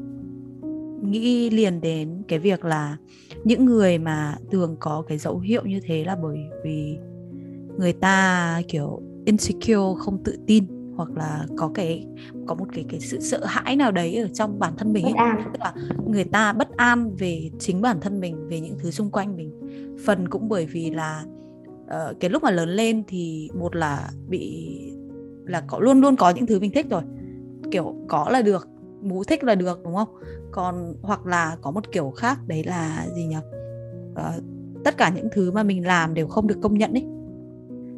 nghĩ 1.04 1.50
liền 1.50 1.82
đến 1.82 2.24
cái 2.28 2.40
việc 2.40 2.66
là 2.66 2.98
những 3.44 3.66
người 3.66 3.98
mà 3.98 4.36
thường 4.52 4.76
có 4.80 5.04
cái 5.08 5.18
dấu 5.18 5.40
hiệu 5.40 5.62
như 5.66 5.80
thế 5.88 6.04
là 6.04 6.18
bởi 6.24 6.38
vì 6.64 6.98
người 7.78 7.94
ta 7.94 8.62
kiểu 8.68 9.02
insecure, 9.26 9.96
không 9.98 10.24
tự 10.24 10.38
tin 10.48 10.64
hoặc 11.00 11.18
là 11.18 11.46
có 11.58 11.72
cái 11.74 12.06
có 12.48 12.56
một 12.56 12.66
cái 12.74 12.86
cái 12.90 13.00
sự 13.00 13.20
sợ 13.20 13.46
hãi 13.46 13.76
nào 13.76 13.92
đấy 13.92 14.16
ở 14.16 14.28
trong 14.28 14.60
bản 14.60 14.74
thân 14.78 14.94
mình 14.94 15.06
ấy. 15.06 15.14
tức 15.54 15.60
là 15.60 15.74
người 16.08 16.24
ta 16.24 16.54
bất 16.54 16.78
an 16.78 17.16
về 17.16 17.50
chính 17.60 17.82
bản 17.82 17.98
thân 18.02 18.20
mình 18.20 18.48
về 18.48 18.60
những 18.60 18.78
thứ 18.80 18.92
xung 18.92 19.12
quanh 19.12 19.36
mình. 19.36 19.52
Phần 20.06 20.30
cũng 20.30 20.50
bởi 20.50 20.66
vì 20.66 20.90
là 20.92 21.24
uh, 21.84 22.20
cái 22.20 22.30
lúc 22.30 22.44
mà 22.44 22.52
lớn 22.52 22.70
lên 22.70 23.04
thì 23.08 23.50
một 23.60 23.76
là 23.76 24.10
bị 24.28 24.68
là 25.46 25.62
có 25.68 25.80
luôn 25.80 26.02
luôn 26.02 26.16
có 26.16 26.30
những 26.30 26.46
thứ 26.46 26.60
mình 26.60 26.72
thích 26.72 26.90
rồi. 26.90 27.02
Kiểu 27.72 27.96
có 28.08 28.30
là 28.30 28.42
được 28.42 28.68
bố 29.02 29.24
thích 29.24 29.44
là 29.44 29.56
được 29.56 29.80
đúng 29.84 29.96
không? 29.96 30.10
Còn 30.52 30.96
hoặc 31.02 31.26
là 31.26 31.58
có 31.62 31.72
một 31.72 31.92
kiểu 31.92 32.10
khác 32.10 32.40
đấy 32.48 32.64
là 32.64 33.08
gì 33.16 33.26
nhỉ? 33.26 33.38
Uh, 34.12 34.44
tất 34.84 34.98
cả 34.98 35.12
những 35.16 35.28
thứ 35.32 35.52
mà 35.52 35.64
mình 35.64 35.88
làm 35.88 36.14
đều 36.14 36.28
không 36.28 36.48
được 36.48 36.58
công 36.62 36.78
nhận 36.78 36.94
ấy. 36.94 37.06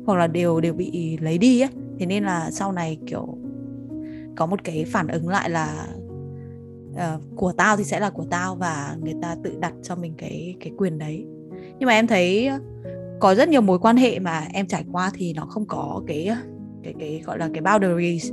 Hoặc 0.06 0.16
là 0.16 0.28
đều 0.28 0.62
đều 0.62 0.74
bị 0.74 1.18
lấy 1.22 1.38
đi 1.38 1.62
ấy 1.62 1.70
thế 2.00 2.06
nên 2.06 2.24
là 2.24 2.52
sau 2.52 2.72
này 2.72 2.98
kiểu 3.08 3.38
có 4.36 4.46
một 4.46 4.64
cái 4.64 4.86
phản 4.86 5.08
ứng 5.08 5.30
lại 5.30 5.50
là 5.50 5.88
uh, 6.92 7.22
của 7.36 7.52
tao 7.52 7.78
thì 7.78 7.84
sẽ 7.84 8.00
là 8.00 8.10
của 8.10 8.26
tao 8.30 8.56
và 8.56 8.98
người 9.02 9.14
ta 9.22 9.36
tự 9.44 9.58
đặt 9.60 9.74
cho 9.84 9.96
mình 9.96 10.14
cái 10.18 10.56
cái 10.60 10.74
quyền 10.78 10.98
đấy. 10.98 11.26
Nhưng 11.80 11.88
mà 11.88 11.94
em 11.94 12.08
thấy 12.08 12.50
có 13.20 13.36
rất 13.36 13.50
nhiều 13.50 13.62
mối 13.62 13.80
quan 13.80 13.98
hệ 13.98 14.20
mà 14.20 14.48
em 14.54 14.68
trải 14.68 14.86
qua 14.92 15.12
thì 15.14 15.34
nó 15.34 15.46
không 15.46 15.66
có 15.66 16.04
cái 16.08 16.30
cái 16.84 16.94
cái 17.00 17.22
gọi 17.26 17.38
là 17.38 17.50
cái 17.54 17.62
boundaries 17.62 18.32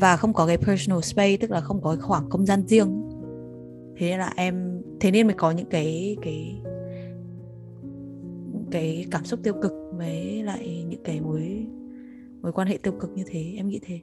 và 0.00 0.16
không 0.16 0.32
có 0.32 0.46
cái 0.46 0.56
personal 0.58 1.00
space 1.00 1.36
tức 1.36 1.50
là 1.50 1.60
không 1.60 1.80
có 1.82 1.90
cái 1.90 2.00
khoảng 2.00 2.30
không 2.30 2.46
gian 2.46 2.66
riêng. 2.66 3.02
Thế 3.96 4.10
nên 4.10 4.18
là 4.18 4.32
em 4.36 4.82
thế 5.00 5.10
nên 5.10 5.26
mới 5.26 5.34
có 5.34 5.50
những 5.50 5.66
cái 5.66 6.16
cái 6.22 6.62
cái 8.70 9.06
cảm 9.10 9.24
xúc 9.24 9.40
tiêu 9.42 9.54
cực 9.62 9.72
với 9.92 10.42
lại 10.42 10.84
những 10.88 11.02
cái 11.04 11.20
mối 11.20 11.66
mối 12.42 12.52
quan 12.52 12.68
hệ 12.68 12.78
tiêu 12.82 12.92
cực 13.00 13.10
như 13.14 13.22
thế 13.26 13.54
em 13.56 13.68
nghĩ 13.68 13.80
thế? 13.82 14.00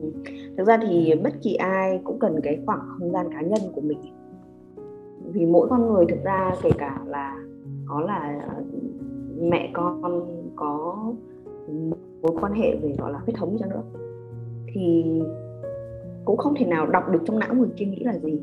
Ừ. 0.00 0.12
Thực 0.56 0.66
ra 0.66 0.78
thì 0.82 1.14
bất 1.24 1.32
kỳ 1.42 1.54
ai 1.54 2.00
cũng 2.04 2.18
cần 2.18 2.40
cái 2.42 2.58
khoảng 2.66 2.80
không 2.98 3.12
gian 3.12 3.32
cá 3.32 3.40
nhân 3.40 3.60
của 3.74 3.80
mình. 3.80 3.98
Vì 5.32 5.46
mỗi 5.46 5.68
con 5.70 5.86
người 5.86 6.04
thực 6.08 6.24
ra 6.24 6.54
kể 6.62 6.70
cả 6.78 7.00
là 7.06 7.36
có 7.86 8.00
là 8.00 8.46
ờ, 8.48 8.62
mẹ 9.40 9.70
con 9.72 10.02
có 10.56 10.96
mối 12.22 12.32
quan 12.40 12.52
hệ 12.52 12.76
về 12.76 12.94
gọi 12.98 13.12
là 13.12 13.18
huyết 13.18 13.36
thống 13.36 13.56
cho 13.60 13.66
nữa 13.66 13.82
thì 14.66 15.04
cũng 16.24 16.36
không 16.36 16.54
thể 16.58 16.66
nào 16.66 16.86
đọc 16.86 17.04
được 17.10 17.22
trong 17.26 17.38
não 17.38 17.54
người 17.54 17.68
kia 17.76 17.86
nghĩ 17.86 18.04
là 18.04 18.18
gì. 18.18 18.40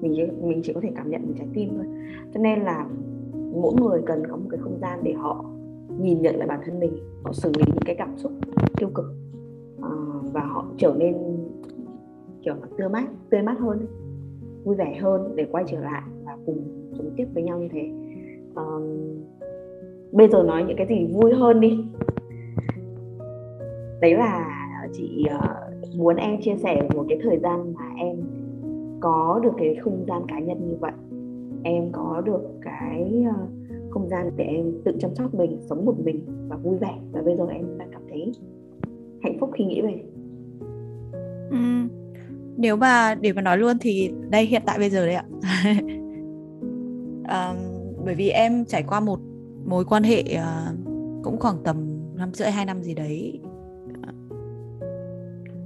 Mình 0.00 0.12
chỉ, 0.16 0.22
mình 0.42 0.60
chỉ 0.64 0.72
có 0.72 0.80
thể 0.80 0.90
cảm 0.96 1.10
nhận 1.10 1.22
bằng 1.22 1.34
trái 1.38 1.46
tim 1.54 1.68
thôi. 1.76 1.86
Cho 2.34 2.40
nên 2.40 2.60
là 2.60 2.86
mỗi 3.54 3.74
người 3.80 4.02
cần 4.06 4.22
có 4.30 4.36
một 4.36 4.46
cái 4.50 4.60
không 4.62 4.78
gian 4.80 5.00
để 5.02 5.12
họ 5.12 5.44
nhìn 6.02 6.22
nhận 6.22 6.36
lại 6.36 6.48
bản 6.48 6.60
thân 6.64 6.80
mình 6.80 6.92
họ 7.22 7.32
xử 7.32 7.52
lý 7.56 7.64
những 7.66 7.84
cái 7.86 7.96
cảm 7.98 8.16
xúc 8.16 8.32
tiêu 8.76 8.88
cực 8.94 9.14
uh, 9.78 10.32
và 10.32 10.40
họ 10.40 10.66
trở 10.76 10.94
nên 10.98 11.14
kiểu 12.42 12.54
là 12.54 12.66
tươi 12.78 12.88
mát 12.88 13.06
tươi 13.30 13.42
mát 13.42 13.58
hơn 13.58 13.86
vui 14.64 14.76
vẻ 14.76 14.98
hơn 15.00 15.36
để 15.36 15.46
quay 15.52 15.64
trở 15.66 15.80
lại 15.80 16.02
và 16.24 16.36
cùng 16.46 16.90
sống 16.92 17.10
tiếp 17.16 17.26
với 17.34 17.42
nhau 17.42 17.58
như 17.58 17.68
thế. 17.72 17.90
Uh, 18.50 18.82
bây 20.12 20.28
giờ 20.28 20.42
nói 20.42 20.64
những 20.64 20.76
cái 20.76 20.86
gì 20.86 21.06
vui 21.12 21.32
hơn 21.32 21.60
đi. 21.60 21.84
Đấy 24.00 24.14
là 24.14 24.56
chị 24.92 25.26
uh, 25.34 25.96
muốn 25.96 26.16
em 26.16 26.40
chia 26.40 26.56
sẻ 26.56 26.88
một 26.94 27.04
cái 27.08 27.18
thời 27.22 27.38
gian 27.38 27.74
mà 27.74 27.84
em 27.98 28.16
có 29.00 29.40
được 29.42 29.52
cái 29.58 29.74
không 29.74 30.04
gian 30.08 30.22
cá 30.28 30.38
nhân 30.38 30.68
như 30.68 30.76
vậy. 30.80 30.92
Em 31.62 31.88
có 31.92 32.22
được 32.24 32.42
cái 32.62 33.24
uh, 33.28 33.59
không 33.90 34.08
gian 34.08 34.30
để 34.36 34.44
em 34.44 34.72
tự 34.84 34.92
chăm 35.00 35.14
sóc 35.14 35.34
mình 35.34 35.58
sống 35.68 35.84
một 35.84 35.94
mình 36.04 36.26
và 36.48 36.56
vui 36.56 36.78
vẻ. 36.78 36.98
Và 37.12 37.22
bây 37.24 37.36
giờ 37.36 37.46
em 37.52 37.78
đang 37.78 37.90
cảm 37.92 38.02
thấy 38.08 38.32
hạnh 39.22 39.36
phúc 39.40 39.50
khi 39.54 39.64
nghĩ 39.64 39.80
về. 39.80 40.02
Ừ. 41.50 41.56
nếu 42.56 42.76
mà 42.76 43.14
để 43.14 43.32
mà 43.32 43.42
nói 43.42 43.58
luôn 43.58 43.76
thì 43.80 44.10
đây 44.30 44.46
hiện 44.46 44.62
tại 44.66 44.78
bây 44.78 44.90
giờ 44.90 45.06
đấy 45.06 45.14
ạ. 45.14 45.24
Um, 47.30 47.56
bởi 48.04 48.14
vì 48.14 48.28
em 48.28 48.64
trải 48.64 48.82
qua 48.82 49.00
một 49.00 49.20
mối 49.64 49.84
quan 49.84 50.02
hệ 50.02 50.22
uh, 50.22 50.76
cũng 51.22 51.36
khoảng 51.40 51.56
tầm 51.64 52.00
năm 52.16 52.34
rưỡi 52.34 52.50
hai 52.50 52.64
năm 52.64 52.82
gì 52.82 52.94
đấy. 52.94 53.40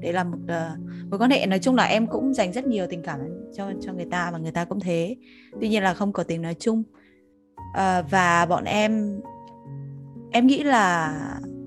Đấy 0.00 0.12
là 0.12 0.24
một 0.24 0.38
uh, 0.44 1.10
mối 1.10 1.18
quan 1.18 1.30
hệ. 1.30 1.46
Nói 1.46 1.58
chung 1.58 1.74
là 1.74 1.84
em 1.84 2.06
cũng 2.06 2.34
dành 2.34 2.52
rất 2.52 2.66
nhiều 2.66 2.86
tình 2.90 3.02
cảm 3.02 3.20
cho 3.52 3.72
cho 3.80 3.92
người 3.92 4.04
ta 4.10 4.30
và 4.32 4.38
người 4.38 4.52
ta 4.52 4.64
cũng 4.64 4.80
thế. 4.80 5.16
Tuy 5.60 5.68
nhiên 5.68 5.82
là 5.82 5.94
không 5.94 6.12
có 6.12 6.22
tiếng 6.22 6.42
nói 6.42 6.54
chung. 6.58 6.82
Ờ, 7.74 8.04
và 8.10 8.46
bọn 8.46 8.64
em 8.64 9.20
em 10.30 10.46
nghĩ 10.46 10.62
là 10.62 11.14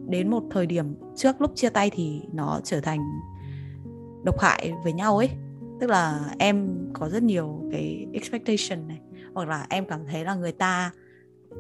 đến 0.08 0.30
một 0.30 0.44
thời 0.52 0.66
điểm 0.66 0.96
trước 1.16 1.42
lúc 1.42 1.52
chia 1.56 1.70
tay 1.70 1.90
thì 1.94 2.22
nó 2.34 2.60
trở 2.64 2.82
thành 2.82 3.00
độc 4.24 4.40
hại 4.40 4.74
với 4.84 4.94
nhau 4.94 5.18
ấy. 5.18 5.30
Tức 5.80 5.90
là 5.90 6.20
em 6.40 6.68
có 6.94 7.10
rất 7.10 7.24
nhiều 7.24 7.70
cái 7.72 8.08
expectation 8.14 8.88
này, 8.88 9.00
hoặc 9.34 9.50
là 9.50 9.66
em 9.70 9.86
cảm 9.86 10.00
thấy 10.12 10.24
là 10.24 10.36
người 10.36 10.52
ta 10.52 10.92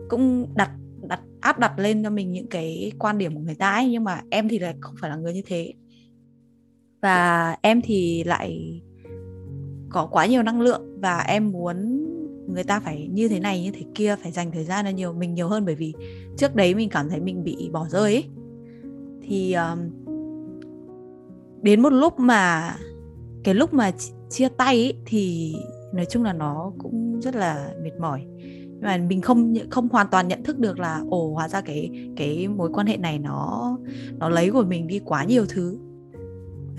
cũng 0.10 0.47
đặt 0.55 0.71
đặt, 1.01 1.21
áp 1.41 1.60
đặt 1.60 1.79
lên 1.79 2.03
cho 2.03 2.10
mình 2.10 2.31
những 2.31 2.49
cái 2.49 2.91
quan 2.99 3.17
điểm 3.17 3.36
của 3.36 3.41
người 3.41 3.55
ta 3.55 3.71
ấy, 3.71 3.89
nhưng 3.89 4.03
mà 4.03 4.21
em 4.29 4.49
thì 4.49 4.60
lại 4.60 4.75
không 4.81 4.95
phải 5.01 5.10
là 5.10 5.15
người 5.15 5.33
như 5.33 5.41
thế. 5.45 5.73
Và 7.01 7.57
em 7.62 7.81
thì 7.81 8.23
lại 8.23 8.81
có 9.89 10.07
quá 10.12 10.25
nhiều 10.25 10.43
năng 10.43 10.62
lượng 10.62 11.01
và 11.01 11.17
em 11.17 11.51
muốn 11.51 12.07
người 12.47 12.63
ta 12.63 12.79
phải 12.79 13.07
như 13.12 13.27
thế 13.27 13.39
này 13.39 13.63
như 13.63 13.71
thế 13.71 13.81
kia 13.95 14.15
phải 14.15 14.31
dành 14.31 14.51
thời 14.51 14.63
gian 14.63 14.86
cho 14.86 14.91
nhiều 14.91 15.13
mình 15.13 15.33
nhiều 15.33 15.47
hơn 15.47 15.65
bởi 15.65 15.75
vì 15.75 15.93
trước 16.38 16.55
đấy 16.55 16.75
mình 16.75 16.89
cảm 16.89 17.10
thấy 17.10 17.19
mình 17.19 17.43
bị 17.43 17.69
bỏ 17.71 17.88
rơi 17.89 18.13
ấy. 18.13 18.25
Thì 19.21 19.53
um, 19.53 19.79
đến 21.62 21.81
một 21.81 21.89
lúc 21.89 22.19
mà 22.19 22.75
cái 23.43 23.53
lúc 23.53 23.73
mà 23.73 23.91
chia 24.29 24.49
tay 24.49 24.75
ấy, 24.75 24.97
thì 25.05 25.55
nói 25.93 26.05
chung 26.10 26.23
là 26.23 26.33
nó 26.33 26.71
cũng 26.77 27.19
rất 27.21 27.36
là 27.36 27.73
mệt 27.83 27.99
mỏi. 27.99 28.25
Nhưng 28.39 28.81
mà 28.81 28.97
mình 28.97 29.21
không 29.21 29.53
không 29.69 29.89
hoàn 29.89 30.07
toàn 30.12 30.27
nhận 30.27 30.43
thức 30.43 30.60
được 30.60 30.79
là 30.79 31.01
ồ 31.10 31.33
hóa 31.33 31.49
ra 31.49 31.62
cái 31.62 31.91
cái 32.15 32.47
mối 32.47 32.69
quan 32.73 32.88
hệ 32.88 32.97
này 32.97 33.19
nó 33.19 33.77
nó 34.17 34.29
lấy 34.29 34.51
của 34.51 34.63
mình 34.63 34.88
đi 34.88 34.99
quá 34.99 35.23
nhiều 35.23 35.45
thứ. 35.49 35.77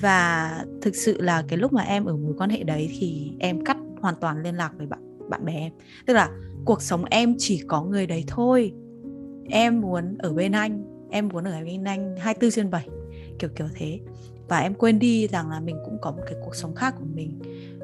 Và 0.01 0.51
thực 0.83 0.97
sự 0.97 1.21
là 1.21 1.45
cái 1.49 1.59
lúc 1.59 1.73
mà 1.73 1.83
em 1.83 2.05
ở 2.05 2.17
mối 2.17 2.35
quan 2.39 2.51
hệ 2.51 2.63
đấy 2.63 2.91
thì 2.99 3.33
em 3.39 3.65
cắt 3.65 3.77
hoàn 4.01 4.15
toàn 4.21 4.43
liên 4.43 4.55
lạc 4.55 4.73
với 4.79 4.87
bạn 4.87 5.08
bạn 5.29 5.45
bè 5.45 5.53
em. 5.53 5.73
Tức 6.07 6.15
là 6.15 6.31
cuộc 6.65 6.83
sống 6.83 7.05
em 7.05 7.35
chỉ 7.39 7.63
có 7.67 7.83
người 7.83 8.07
đấy 8.07 8.25
thôi. 8.27 8.73
Em 9.51 9.81
muốn 9.81 10.19
ở 10.19 10.33
bên 10.33 10.53
anh, 10.53 10.85
em 11.11 11.29
muốn 11.29 11.45
ở 11.45 11.65
bên 11.65 11.85
anh 11.85 12.17
24 12.17 12.51
trên 12.51 12.71
7 12.71 12.89
kiểu 13.39 13.51
kiểu 13.57 13.67
thế. 13.75 14.01
Và 14.49 14.59
em 14.59 14.75
quên 14.75 14.99
đi 14.99 15.29
rằng 15.29 15.51
là 15.51 15.61
mình 15.61 15.77
cũng 15.85 15.99
có 16.03 16.11
một 16.11 16.23
cái 16.27 16.35
cuộc 16.45 16.55
sống 16.55 16.75
khác 16.75 16.95
của 16.99 17.07
mình. 17.15 17.39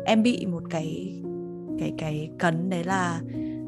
Em 0.05 0.23
bị 0.23 0.47
một 0.47 0.63
cái 0.71 1.15
cái 1.79 1.93
cái 1.99 2.31
cấn 2.39 2.71
đấy 2.71 2.85
là 2.85 3.21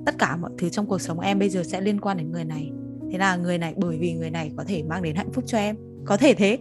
tất 0.06 0.14
cả 0.18 0.36
mọi 0.36 0.50
thứ 0.58 0.68
trong 0.68 0.86
cuộc 0.86 1.00
sống 1.00 1.20
em 1.20 1.38
bây 1.38 1.48
giờ 1.48 1.62
sẽ 1.62 1.80
liên 1.80 2.00
quan 2.00 2.16
đến 2.16 2.32
người 2.32 2.44
này. 2.44 2.72
Thế 3.12 3.18
là 3.18 3.36
người 3.36 3.58
này, 3.58 3.74
bởi 3.76 3.98
vì 3.98 4.12
người 4.12 4.30
này 4.30 4.52
có 4.56 4.64
thể 4.64 4.82
mang 4.82 5.02
đến 5.02 5.16
hạnh 5.16 5.32
phúc 5.32 5.44
cho 5.46 5.58
em. 5.58 5.76
Có 6.04 6.16
thể 6.16 6.34
thế. 6.34 6.58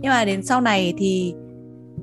Nhưng 0.00 0.10
mà 0.10 0.24
đến 0.24 0.42
sau 0.42 0.60
này 0.60 0.94
thì, 0.98 1.34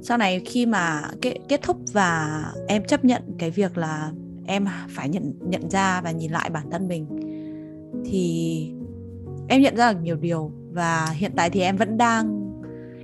sau 0.01 0.17
này 0.17 0.41
khi 0.45 0.65
mà 0.65 1.01
kết 1.21 1.37
kết 1.49 1.61
thúc 1.63 1.77
và 1.93 2.43
em 2.67 2.83
chấp 2.85 3.05
nhận 3.05 3.21
cái 3.39 3.51
việc 3.51 3.77
là 3.77 4.11
em 4.47 4.65
phải 4.89 5.09
nhận 5.09 5.33
nhận 5.41 5.69
ra 5.69 6.01
và 6.01 6.11
nhìn 6.11 6.31
lại 6.31 6.49
bản 6.49 6.69
thân 6.71 6.87
mình. 6.87 7.05
Thì 8.05 8.71
em 9.47 9.61
nhận 9.61 9.75
ra 9.75 9.93
được 9.93 9.99
nhiều 10.03 10.15
điều 10.15 10.51
và 10.71 11.05
hiện 11.05 11.31
tại 11.35 11.49
thì 11.49 11.61
em 11.61 11.77
vẫn 11.77 11.97
đang 11.97 12.51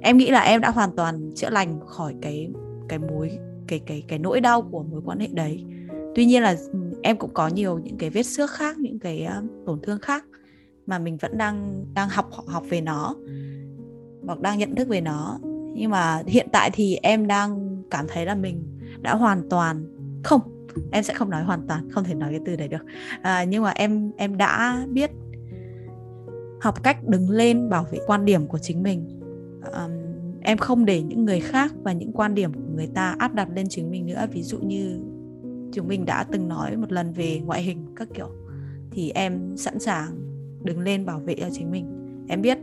em 0.01 0.17
nghĩ 0.17 0.30
là 0.30 0.39
em 0.39 0.62
đã 0.62 0.69
hoàn 0.69 0.95
toàn 0.95 1.32
chữa 1.36 1.49
lành 1.49 1.80
khỏi 1.88 2.15
cái 2.21 2.51
cái 2.89 2.99
mối 2.99 3.38
cái 3.67 3.80
cái 3.80 4.04
cái 4.08 4.19
nỗi 4.19 4.41
đau 4.41 4.62
của 4.62 4.84
mối 4.84 5.01
quan 5.06 5.19
hệ 5.19 5.27
đấy. 5.27 5.63
Tuy 6.15 6.25
nhiên 6.25 6.43
là 6.43 6.56
em 7.01 7.17
cũng 7.17 7.34
có 7.34 7.47
nhiều 7.47 7.80
những 7.80 7.97
cái 7.97 8.10
vết 8.10 8.23
xước 8.23 8.51
khác 8.51 8.77
những 8.77 8.99
cái 8.99 9.27
uh, 9.39 9.65
tổn 9.65 9.80
thương 9.82 9.99
khác 9.99 10.25
mà 10.88 10.99
mình 10.99 11.17
vẫn 11.17 11.38
đang 11.38 11.86
đang 11.93 12.10
học 12.10 12.30
học 12.47 12.63
về 12.69 12.82
nó 12.82 13.15
hoặc 14.25 14.39
đang 14.39 14.58
nhận 14.58 14.75
thức 14.75 14.88
về 14.88 15.01
nó. 15.01 15.39
Nhưng 15.75 15.91
mà 15.91 16.21
hiện 16.27 16.47
tại 16.51 16.71
thì 16.73 16.95
em 16.95 17.27
đang 17.27 17.82
cảm 17.91 18.06
thấy 18.10 18.25
là 18.25 18.36
mình 18.36 18.63
đã 19.01 19.15
hoàn 19.15 19.49
toàn 19.49 19.86
không 20.23 20.61
em 20.91 21.03
sẽ 21.03 21.13
không 21.13 21.29
nói 21.29 21.43
hoàn 21.43 21.67
toàn 21.67 21.89
không 21.91 22.03
thể 22.03 22.13
nói 22.13 22.29
cái 22.29 22.39
từ 22.45 22.55
đấy 22.55 22.67
được. 22.67 22.86
À, 23.21 23.43
nhưng 23.43 23.63
mà 23.63 23.69
em 23.69 24.12
em 24.17 24.38
đã 24.38 24.86
biết 24.89 25.12
học 26.62 26.84
cách 26.84 26.97
đứng 27.07 27.29
lên 27.29 27.69
bảo 27.69 27.86
vệ 27.91 27.99
quan 28.07 28.25
điểm 28.25 28.47
của 28.47 28.57
chính 28.57 28.84
mình. 28.84 29.19
Um, 29.62 29.91
em 30.41 30.57
không 30.57 30.86
để 30.86 31.01
những 31.01 31.25
người 31.25 31.39
khác 31.39 31.73
và 31.84 31.93
những 31.93 32.12
quan 32.13 32.36
điểm 32.36 32.53
của 32.53 32.75
người 32.75 32.88
ta 32.88 33.15
áp 33.19 33.34
đặt 33.34 33.47
lên 33.55 33.65
chính 33.69 33.91
mình 33.91 34.05
nữa. 34.05 34.25
Ví 34.31 34.43
dụ 34.43 34.57
như 34.57 34.99
chúng 35.71 35.88
mình 35.88 36.05
đã 36.05 36.25
từng 36.31 36.47
nói 36.47 36.77
một 36.77 36.91
lần 36.91 37.13
về 37.13 37.41
ngoại 37.45 37.62
hình 37.62 37.86
các 37.95 38.07
kiểu 38.13 38.29
thì 38.91 39.12
em 39.15 39.57
sẵn 39.57 39.79
sàng 39.79 40.07
đứng 40.63 40.79
lên 40.79 41.05
bảo 41.05 41.19
vệ 41.19 41.36
cho 41.39 41.47
chính 41.51 41.71
mình. 41.71 41.86
Em 42.27 42.41
biết 42.41 42.57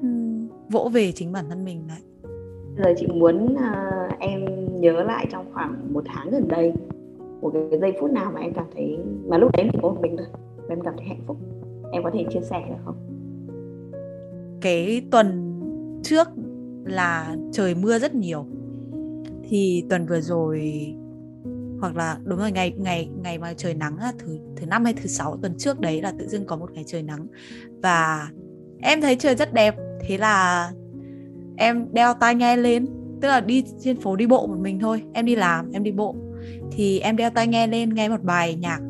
vỗ 0.71 0.90
về 0.92 1.12
chính 1.12 1.33
bản 1.33 1.44
thân 1.49 1.64
mình 1.64 1.83
lại 1.88 2.01
giờ 2.79 2.94
chị 2.97 3.07
muốn 3.07 3.44
uh, 3.55 4.18
em 4.18 4.44
nhớ 4.81 5.03
lại 5.03 5.27
trong 5.31 5.53
khoảng 5.55 5.94
một 5.94 6.05
tháng 6.07 6.31
gần 6.31 6.49
đây 6.49 6.73
một 7.40 7.51
cái 7.55 7.79
giây 7.81 7.92
phút 8.01 8.11
nào 8.11 8.31
mà 8.35 8.40
em 8.40 8.53
cảm 8.55 8.66
thấy, 8.74 8.98
mà 9.29 9.38
lúc 9.38 9.57
đấy 9.57 9.68
thì 9.72 9.79
có 9.83 9.88
một 9.88 10.01
mình 10.01 10.16
thôi, 10.16 10.27
mà 10.59 10.64
em 10.68 10.81
cảm 10.81 10.94
thấy 10.96 11.07
hạnh 11.07 11.22
phúc. 11.27 11.37
Em 11.92 12.03
có 12.03 12.11
thể 12.14 12.24
chia 12.31 12.40
sẻ 12.40 12.64
được 12.68 12.77
không? 12.85 12.96
Cái 14.61 15.03
tuần 15.11 15.61
trước 16.03 16.29
là 16.85 17.37
trời 17.53 17.74
mưa 17.74 17.98
rất 17.98 18.14
nhiều. 18.14 18.46
Thì 19.42 19.85
tuần 19.90 20.07
vừa 20.07 20.20
rồi, 20.20 20.87
hoặc 21.81 21.96
là 21.96 22.18
đúng 22.24 22.38
rồi, 22.38 22.53
ngày 22.53 22.74
ngày 22.79 23.11
ngày 23.22 23.38
mà 23.38 23.55
trời 23.57 23.74
nắng 23.74 23.96
là 23.98 24.12
thứ 24.18 24.38
thứ 24.57 24.66
năm 24.66 24.85
hay 24.85 24.94
thứ 24.94 25.07
sáu, 25.07 25.37
tuần 25.42 25.55
trước 25.59 25.81
đấy 25.81 26.03
là 26.03 26.12
tự 26.18 26.29
dưng 26.29 26.44
có 26.46 26.57
một 26.57 26.72
ngày 26.72 26.85
trời 26.87 27.03
nắng. 27.03 27.27
Và 27.83 28.29
em 28.83 29.01
thấy 29.01 29.16
trời 29.16 29.35
rất 29.35 29.55
đẹp, 29.55 29.74
thế 30.01 30.18
là 30.18 30.70
em 31.57 31.87
đeo 31.92 32.14
tai 32.14 32.35
nghe 32.35 32.57
lên, 32.57 32.87
tức 33.20 33.29
là 33.29 33.40
đi 33.40 33.64
trên 33.81 34.01
phố 34.01 34.16
đi 34.16 34.27
bộ 34.27 34.46
một 34.46 34.59
mình 34.61 34.79
thôi. 34.79 35.03
Em 35.12 35.24
đi 35.24 35.37
làm, 35.37 35.70
em 35.72 35.83
đi 35.83 35.92
bộ 35.92 36.14
thì 36.73 37.01
em 37.01 37.17
đeo 37.17 37.31
tai 37.31 37.47
nghe 37.47 37.67
lên 37.67 37.95
nghe 37.95 38.09
một 38.09 38.23
bài 38.23 38.55
nhạc 38.55 38.81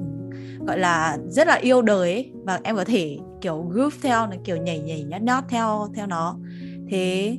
gọi 0.67 0.79
là 0.79 1.19
rất 1.29 1.47
là 1.47 1.55
yêu 1.55 1.83
đời 1.83 2.13
ấy 2.13 2.31
và 2.45 2.61
em 2.63 2.77
có 2.77 2.85
thể 2.85 3.19
kiểu 3.41 3.63
groove 3.63 3.97
theo 4.03 4.27
nó 4.27 4.37
kiểu 4.45 4.57
nhảy 4.57 4.79
nhảy 4.79 5.05
nhót 5.05 5.23
nhót 5.23 5.45
theo 5.49 5.89
theo 5.95 6.07
nó 6.07 6.37
thế 6.91 7.37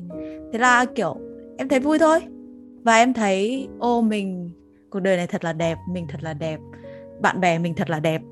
thế 0.52 0.58
là 0.58 0.84
kiểu 0.84 1.16
em 1.58 1.68
thấy 1.68 1.80
vui 1.80 1.98
thôi 1.98 2.20
và 2.82 2.96
em 2.96 3.12
thấy 3.12 3.68
ô 3.78 4.00
mình 4.00 4.50
cuộc 4.90 5.00
đời 5.00 5.16
này 5.16 5.26
thật 5.26 5.44
là 5.44 5.52
đẹp 5.52 5.78
mình 5.92 6.06
thật 6.08 6.22
là 6.22 6.34
đẹp 6.34 6.60
bạn 7.20 7.40
bè 7.40 7.58
mình 7.58 7.74
thật 7.74 7.90
là 7.90 8.00
đẹp 8.00 8.22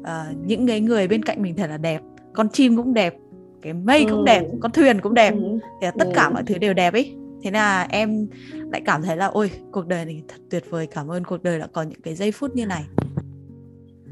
uh, 0.00 0.36
những 0.46 0.66
cái 0.66 0.80
người 0.80 1.08
bên 1.08 1.22
cạnh 1.22 1.42
mình 1.42 1.56
thật 1.56 1.70
là 1.70 1.76
đẹp 1.76 2.00
con 2.32 2.48
chim 2.48 2.76
cũng 2.76 2.94
đẹp 2.94 3.14
cái 3.62 3.72
mây 3.72 4.06
cũng 4.10 4.24
đẹp 4.24 4.40
ừ. 4.40 4.58
con 4.60 4.72
thuyền 4.72 5.00
cũng 5.00 5.14
đẹp 5.14 5.34
ừ. 5.34 5.58
thì 5.80 5.86
tất 5.98 6.08
cả 6.14 6.24
ừ. 6.24 6.30
mọi 6.32 6.42
thứ 6.46 6.58
đều 6.58 6.74
đẹp 6.74 6.92
ấy 6.92 7.16
thế 7.42 7.50
là 7.50 7.86
em 7.90 8.26
lại 8.72 8.82
cảm 8.84 9.02
thấy 9.02 9.16
là 9.16 9.26
ôi 9.26 9.50
cuộc 9.72 9.86
đời 9.86 10.04
này 10.04 10.22
thật 10.28 10.36
tuyệt 10.50 10.62
vời 10.70 10.86
cảm 10.86 11.10
ơn 11.10 11.24
cuộc 11.24 11.42
đời 11.42 11.58
đã 11.58 11.66
có 11.72 11.82
những 11.82 12.00
cái 12.00 12.14
giây 12.14 12.32
phút 12.32 12.54
như 12.54 12.66
này. 12.66 12.84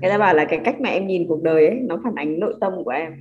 Người 0.00 0.10
ta 0.10 0.18
bảo 0.18 0.34
là 0.34 0.44
cái 0.44 0.60
cách 0.64 0.80
mà 0.80 0.88
em 0.88 1.06
nhìn 1.06 1.28
cuộc 1.28 1.42
đời 1.42 1.68
ấy 1.68 1.78
nó 1.80 2.00
phản 2.04 2.14
ánh 2.14 2.40
nội 2.40 2.54
tâm 2.60 2.84
của 2.84 2.90
em. 2.90 3.12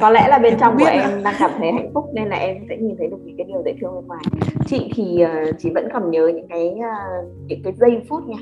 Có 0.00 0.10
lẽ 0.10 0.28
là 0.28 0.38
bên 0.38 0.54
trong 0.60 0.76
của 0.78 0.84
em 0.84 1.22
đang 1.24 1.34
cảm 1.38 1.50
thấy 1.58 1.72
hạnh 1.72 1.90
phúc 1.94 2.04
nên 2.14 2.28
là 2.28 2.36
em 2.36 2.56
sẽ 2.68 2.76
nhìn 2.76 2.96
thấy 2.98 3.06
được 3.06 3.16
những 3.24 3.36
cái 3.36 3.46
điều 3.46 3.62
dễ 3.64 3.74
thương 3.80 3.94
bên 3.94 4.06
ngoài. 4.06 4.24
Chị 4.66 4.90
thì 4.94 5.24
uh, 5.24 5.54
chị 5.58 5.70
vẫn 5.74 5.88
còn 5.92 6.10
nhớ 6.10 6.32
những 6.34 6.48
cái 6.48 6.74
uh, 6.78 7.46
những 7.46 7.62
cái 7.64 7.72
giây 7.72 8.02
phút 8.08 8.28
nha 8.28 8.38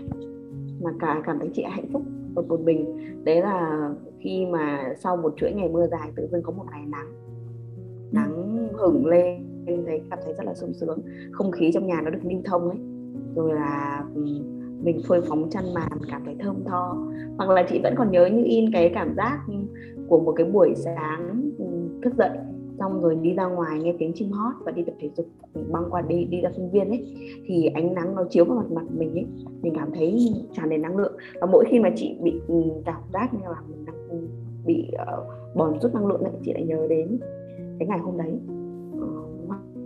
mà 0.82 0.90
cả 1.00 1.22
cảm 1.26 1.38
thấy 1.38 1.48
chị 1.54 1.62
hạnh 1.62 1.86
phúc 1.92 2.02
ở 2.34 2.42
một 2.42 2.60
mình. 2.60 2.96
Đấy 3.24 3.40
là 3.40 3.88
khi 4.20 4.46
mà 4.46 4.94
sau 5.02 5.16
một 5.16 5.34
chuỗi 5.36 5.52
ngày 5.52 5.68
mưa 5.68 5.86
dài 5.86 6.08
tự 6.16 6.28
dưng 6.32 6.42
có 6.42 6.52
một 6.52 6.64
ngày 6.70 6.82
nắng 6.86 7.12
nắng 8.12 8.68
hửng 8.72 9.06
lên 9.06 9.51
em 9.66 9.84
thấy 9.86 10.00
cảm 10.10 10.18
thấy 10.24 10.34
rất 10.34 10.46
là 10.46 10.54
sung 10.54 10.72
sướng. 10.72 10.98
Không 11.32 11.50
khí 11.50 11.70
trong 11.74 11.86
nhà 11.86 12.00
nó 12.04 12.10
được 12.10 12.18
lưu 12.22 12.40
thông 12.44 12.68
ấy. 12.68 12.78
Rồi 13.34 13.54
là 13.54 14.04
mình 14.82 15.00
phơi 15.08 15.20
phóng 15.28 15.50
chăn 15.50 15.64
màn 15.74 15.98
cảm 16.10 16.22
thấy 16.24 16.36
thơm 16.40 16.56
tho. 16.64 16.96
Hoặc 17.36 17.50
là 17.50 17.66
chị 17.68 17.80
vẫn 17.82 17.94
còn 17.96 18.10
nhớ 18.10 18.26
như 18.26 18.44
in 18.44 18.72
cái 18.72 18.90
cảm 18.94 19.14
giác 19.16 19.38
của 20.08 20.20
một 20.20 20.32
cái 20.36 20.46
buổi 20.46 20.74
sáng 20.76 21.50
thức 22.02 22.14
dậy 22.18 22.30
xong 22.78 23.02
rồi 23.02 23.14
đi 23.22 23.34
ra 23.34 23.46
ngoài 23.46 23.80
nghe 23.82 23.94
tiếng 23.98 24.12
chim 24.14 24.30
hót 24.30 24.54
và 24.64 24.72
đi 24.72 24.82
tập 24.82 24.94
thể 25.00 25.10
dục 25.16 25.26
băng 25.72 25.84
qua 25.90 26.02
đi 26.02 26.24
đi 26.24 26.40
ra 26.40 26.50
công 26.56 26.70
viên 26.70 26.88
ấy 26.88 27.14
thì 27.46 27.66
ánh 27.66 27.94
nắng 27.94 28.14
nó 28.14 28.24
chiếu 28.30 28.44
vào 28.44 28.56
mặt 28.56 28.72
mặt 28.72 28.84
mình 28.96 29.14
ấy 29.14 29.26
mình 29.62 29.74
cảm 29.76 29.90
thấy 29.94 30.28
tràn 30.52 30.68
đầy 30.68 30.78
năng 30.78 30.96
lượng. 30.96 31.16
Và 31.40 31.46
mỗi 31.46 31.64
khi 31.68 31.80
mà 31.80 31.90
chị 31.96 32.16
bị 32.22 32.40
cảm 32.84 33.00
giác 33.12 33.34
như 33.34 33.40
là 33.42 33.60
mình 33.68 33.84
đang 33.84 34.26
bị 34.66 34.90
uh, 34.94 35.56
bòn 35.56 35.78
rút 35.80 35.94
năng 35.94 36.06
lượng 36.06 36.20
ấy 36.20 36.32
chị 36.44 36.52
lại 36.52 36.64
nhớ 36.64 36.86
đến 36.88 37.18
cái 37.78 37.88
ngày 37.88 37.98
hôm 37.98 38.18
đấy 38.18 38.38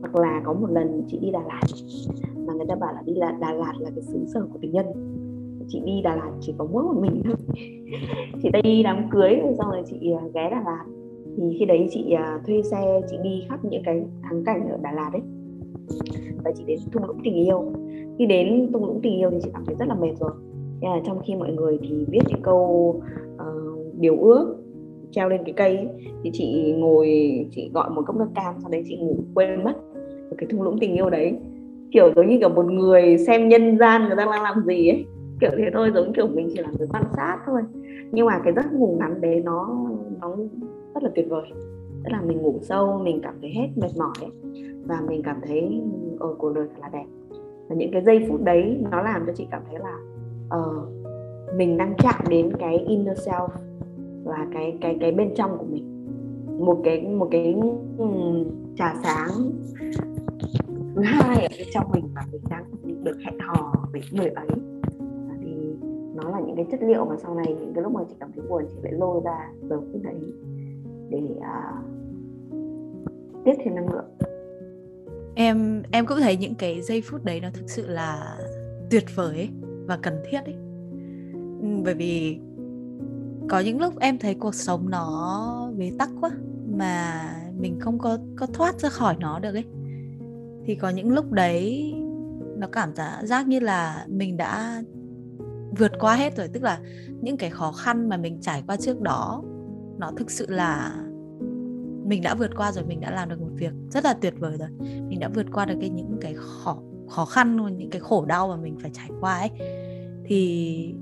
hoặc 0.01 0.17
là 0.17 0.43
có 0.45 0.53
một 0.53 0.71
lần 0.71 1.03
chị 1.09 1.19
đi 1.19 1.31
Đà 1.31 1.41
Lạt 1.49 1.61
mà 2.47 2.55
người 2.55 2.67
ta 2.69 2.75
bảo 2.75 2.95
là 2.95 3.03
đi 3.07 3.15
là 3.15 3.33
Đà 3.41 3.53
Lạt 3.53 3.73
là 3.79 3.91
cái 3.95 4.03
xứ 4.03 4.25
sở 4.35 4.47
của 4.53 4.59
tình 4.63 4.73
nhân. 4.73 4.87
Chị 5.69 5.81
đi 5.85 6.03
Đà 6.03 6.17
Lạt 6.17 6.31
chỉ 6.41 6.55
có 6.59 6.67
mỗi 6.73 6.83
một 6.83 7.01
mình 7.01 7.23
thôi. 7.25 7.35
Chị 8.43 8.49
đi 8.63 8.83
đám 8.83 9.09
cưới 9.11 9.35
xong 9.59 9.71
rồi 9.71 9.83
chị 9.87 10.13
à, 10.13 10.23
ghé 10.35 10.51
Đà 10.51 10.63
Lạt. 10.63 10.85
Thì 11.37 11.57
khi 11.59 11.65
đấy 11.65 11.89
chị 11.91 12.13
à, 12.13 12.41
thuê 12.47 12.63
xe 12.63 13.01
chị 13.11 13.17
đi 13.23 13.43
khắp 13.49 13.65
những 13.65 13.83
cái 13.85 14.05
thắng 14.23 14.45
cảnh 14.45 14.69
ở 14.69 14.79
Đà 14.83 14.93
Lạt 14.93 15.11
đấy 15.13 15.23
và 16.45 16.53
chị 16.57 16.65
đến 16.67 16.79
thung 16.93 17.05
lũng 17.05 17.21
tình 17.25 17.35
yêu. 17.35 17.73
Khi 18.19 18.27
đến 18.27 18.73
thung 18.73 18.85
lũng 18.85 19.01
tình 19.03 19.19
yêu 19.19 19.31
thì 19.31 19.39
chị 19.43 19.51
cảm 19.53 19.65
thấy 19.67 19.77
rất 19.79 19.89
là 19.89 19.95
mệt 19.95 20.13
rồi. 20.21 20.31
Là 20.83 21.01
trong 21.05 21.21
khi 21.27 21.35
mọi 21.35 21.53
người 21.53 21.79
thì 21.83 22.05
viết 22.09 22.21
những 22.29 22.43
câu 22.43 22.95
uh, 23.35 23.95
điều 23.99 24.17
ước 24.17 24.57
treo 25.11 25.29
lên 25.29 25.41
cái 25.45 25.55
cây 25.57 25.77
ấy, 25.77 25.89
thì 26.25 26.31
chị 26.33 26.75
ngồi 26.77 27.07
chị 27.51 27.71
gọi 27.75 27.91
một 27.91 28.03
cốc 28.07 28.17
nước 28.17 28.29
cam 28.35 28.55
sau 28.63 28.71
đấy 28.71 28.83
chị 28.87 28.97
ngủ 28.97 29.17
quên 29.35 29.65
mất 29.65 29.75
cái 30.39 30.49
thung 30.51 30.63
lũng 30.63 30.79
tình 30.81 30.95
yêu 30.95 31.11
đấy. 31.11 31.39
Kiểu 31.93 32.13
giống 32.17 32.29
như 32.29 32.39
kiểu 32.39 32.49
một 32.49 32.71
người 32.71 33.19
xem 33.19 33.49
nhân 33.49 33.79
gian 33.79 34.03
người 34.07 34.17
ta 34.17 34.25
đang 34.25 34.43
làm 34.43 34.65
gì 34.67 34.89
ấy. 34.89 35.07
Kiểu 35.41 35.51
thế 35.57 35.65
thôi 35.75 35.91
giống 35.95 36.13
kiểu 36.13 36.27
mình 36.27 36.49
chỉ 36.55 36.63
là 36.63 36.69
người 36.79 36.89
quan 36.91 37.05
sát 37.17 37.39
thôi. 37.47 37.63
Nhưng 38.13 38.27
mà 38.27 38.41
cái 38.45 38.53
giấc 38.53 38.73
ngủ 38.73 38.97
ngắn 39.01 39.21
đấy 39.21 39.43
nó 39.45 39.87
nó 40.21 40.37
rất 40.95 41.03
là 41.03 41.11
tuyệt 41.15 41.27
vời. 41.29 41.47
Tức 42.05 42.11
là 42.13 42.21
mình 42.27 42.39
ngủ 42.39 42.59
sâu 42.63 43.01
mình 43.05 43.21
cảm 43.23 43.35
thấy 43.41 43.51
hết 43.51 43.69
mệt 43.77 43.91
mỏi 43.99 44.15
ấy. 44.21 44.63
và 44.85 45.01
mình 45.09 45.23
cảm 45.23 45.37
thấy 45.47 45.83
ở 46.19 46.35
cuộc 46.39 46.53
đời 46.55 46.67
thật 46.69 46.81
là 46.81 46.89
đẹp. 46.93 47.07
Và 47.69 47.77
những 47.77 47.91
cái 47.93 48.03
giây 48.03 48.27
phút 48.29 48.45
đấy 48.45 48.85
nó 48.91 49.03
làm 49.03 49.23
cho 49.27 49.33
chị 49.33 49.47
cảm 49.51 49.63
thấy 49.71 49.79
là 49.79 49.97
uh, 50.59 50.89
mình 51.57 51.77
đang 51.77 51.95
chạm 51.99 52.25
đến 52.29 52.53
cái 52.59 52.79
inner 52.79 53.29
self 53.29 53.49
và 54.25 54.47
cái 54.53 54.79
cái 54.81 54.97
cái 55.01 55.13
bên 55.13 55.35
trong 55.35 55.59
của 55.59 55.67
mình. 55.71 56.07
Một 56.59 56.81
cái 56.85 57.01
một 57.01 57.29
cái 57.31 57.57
um, 57.99 58.45
trà 58.77 58.95
sáng 59.03 59.31
thứ 60.97 61.03
hai 61.03 61.47
ở 61.47 61.49
bên 61.59 61.69
trong 61.73 61.91
mình 61.93 62.09
mà 62.15 62.23
mình 62.33 62.41
đang 62.51 62.65
được 63.05 63.17
hẹn 63.25 63.39
hò 63.39 63.73
với 63.93 64.03
người 64.13 64.29
ấy. 64.29 64.49
Thì 65.41 65.75
nó 66.15 66.31
là 66.31 66.41
những 66.47 66.57
cái 66.57 66.67
chất 66.71 66.81
liệu 66.83 67.05
mà 67.05 67.17
sau 67.23 67.35
này 67.35 67.47
những 67.47 67.73
cái 67.75 67.83
lúc 67.83 67.93
mà 67.93 68.01
chị 68.09 68.15
cảm 68.21 68.31
thấy 68.37 68.45
buồn 68.49 68.65
chị 68.69 68.77
lại 68.83 68.93
lôi 68.93 69.21
ra 69.25 69.51
giờ 69.69 69.81
phút 69.81 70.03
đấy 70.03 70.15
để 71.11 71.19
uh, 71.37 71.45
tiếp 73.45 73.53
thêm 73.65 73.75
năng 73.75 73.93
lượng. 73.93 74.05
Em 75.35 75.83
em 75.91 76.07
cũng 76.07 76.19
thấy 76.21 76.37
những 76.37 76.55
cái 76.55 76.83
giây 76.83 77.03
phút 77.11 77.25
đấy 77.25 77.41
nó 77.41 77.49
thực 77.55 77.71
sự 77.71 77.87
là 77.87 78.39
tuyệt 78.91 79.05
vời 79.15 79.37
ấy, 79.37 79.49
và 79.87 79.99
cần 80.03 80.15
thiết 80.31 80.41
ấy. 80.45 80.57
Ừ, 81.63 81.69
bởi 81.85 81.95
vì 81.95 82.39
có 83.49 83.61
những 83.61 83.81
lúc 83.81 83.99
em 84.01 84.19
thấy 84.19 84.35
cuộc 84.35 84.55
sống 84.55 84.91
nó 84.91 85.71
bế 85.79 85.93
tắc 85.99 86.11
quá 86.21 86.31
mà 86.77 87.23
mình 87.59 87.81
không 87.81 87.99
có 87.99 88.19
có 88.37 88.47
thoát 88.47 88.81
ra 88.81 88.89
khỏi 88.89 89.17
nó 89.21 89.39
được 89.39 89.55
ấy 89.55 89.65
thì 90.67 90.75
có 90.75 90.89
những 90.89 91.13
lúc 91.13 91.33
đấy 91.33 91.95
nó 92.57 92.67
cảm 92.73 92.93
giác 93.23 93.49
như 93.49 93.61
là 93.61 94.07
mình 94.09 94.37
đã 94.37 94.83
vượt 95.79 95.93
qua 95.99 96.15
hết 96.15 96.37
rồi. 96.37 96.49
Tức 96.49 96.63
là 96.63 96.81
những 97.21 97.37
cái 97.37 97.51
khó 97.51 97.73
khăn 97.73 98.09
mà 98.09 98.17
mình 98.17 98.39
trải 98.41 98.63
qua 98.67 98.77
trước 98.77 99.01
đó, 99.01 99.43
nó 99.99 100.13
thực 100.17 100.31
sự 100.31 100.47
là 100.49 101.03
mình 102.07 102.23
đã 102.23 102.35
vượt 102.35 102.51
qua 102.57 102.73
rồi, 102.73 102.85
mình 102.85 103.01
đã 103.01 103.11
làm 103.11 103.29
được 103.29 103.41
một 103.41 103.51
việc 103.55 103.73
rất 103.91 104.05
là 104.05 104.15
tuyệt 104.15 104.35
vời 104.39 104.57
rồi. 104.59 104.69
Mình 105.09 105.21
đã 105.21 105.29
vượt 105.35 105.47
qua 105.53 105.65
được 105.65 105.77
cái 105.81 105.91
những 105.91 106.19
cái 106.21 106.35
khó 106.37 106.79
khó 107.09 107.25
khăn 107.25 107.77
những 107.77 107.91
cái 107.91 108.01
khổ 108.01 108.25
đau 108.25 108.49
mà 108.49 108.57
mình 108.57 108.77
phải 108.83 108.91
trải 108.95 109.11
qua 109.21 109.39
ấy. 109.39 109.51
Thì 110.25 110.95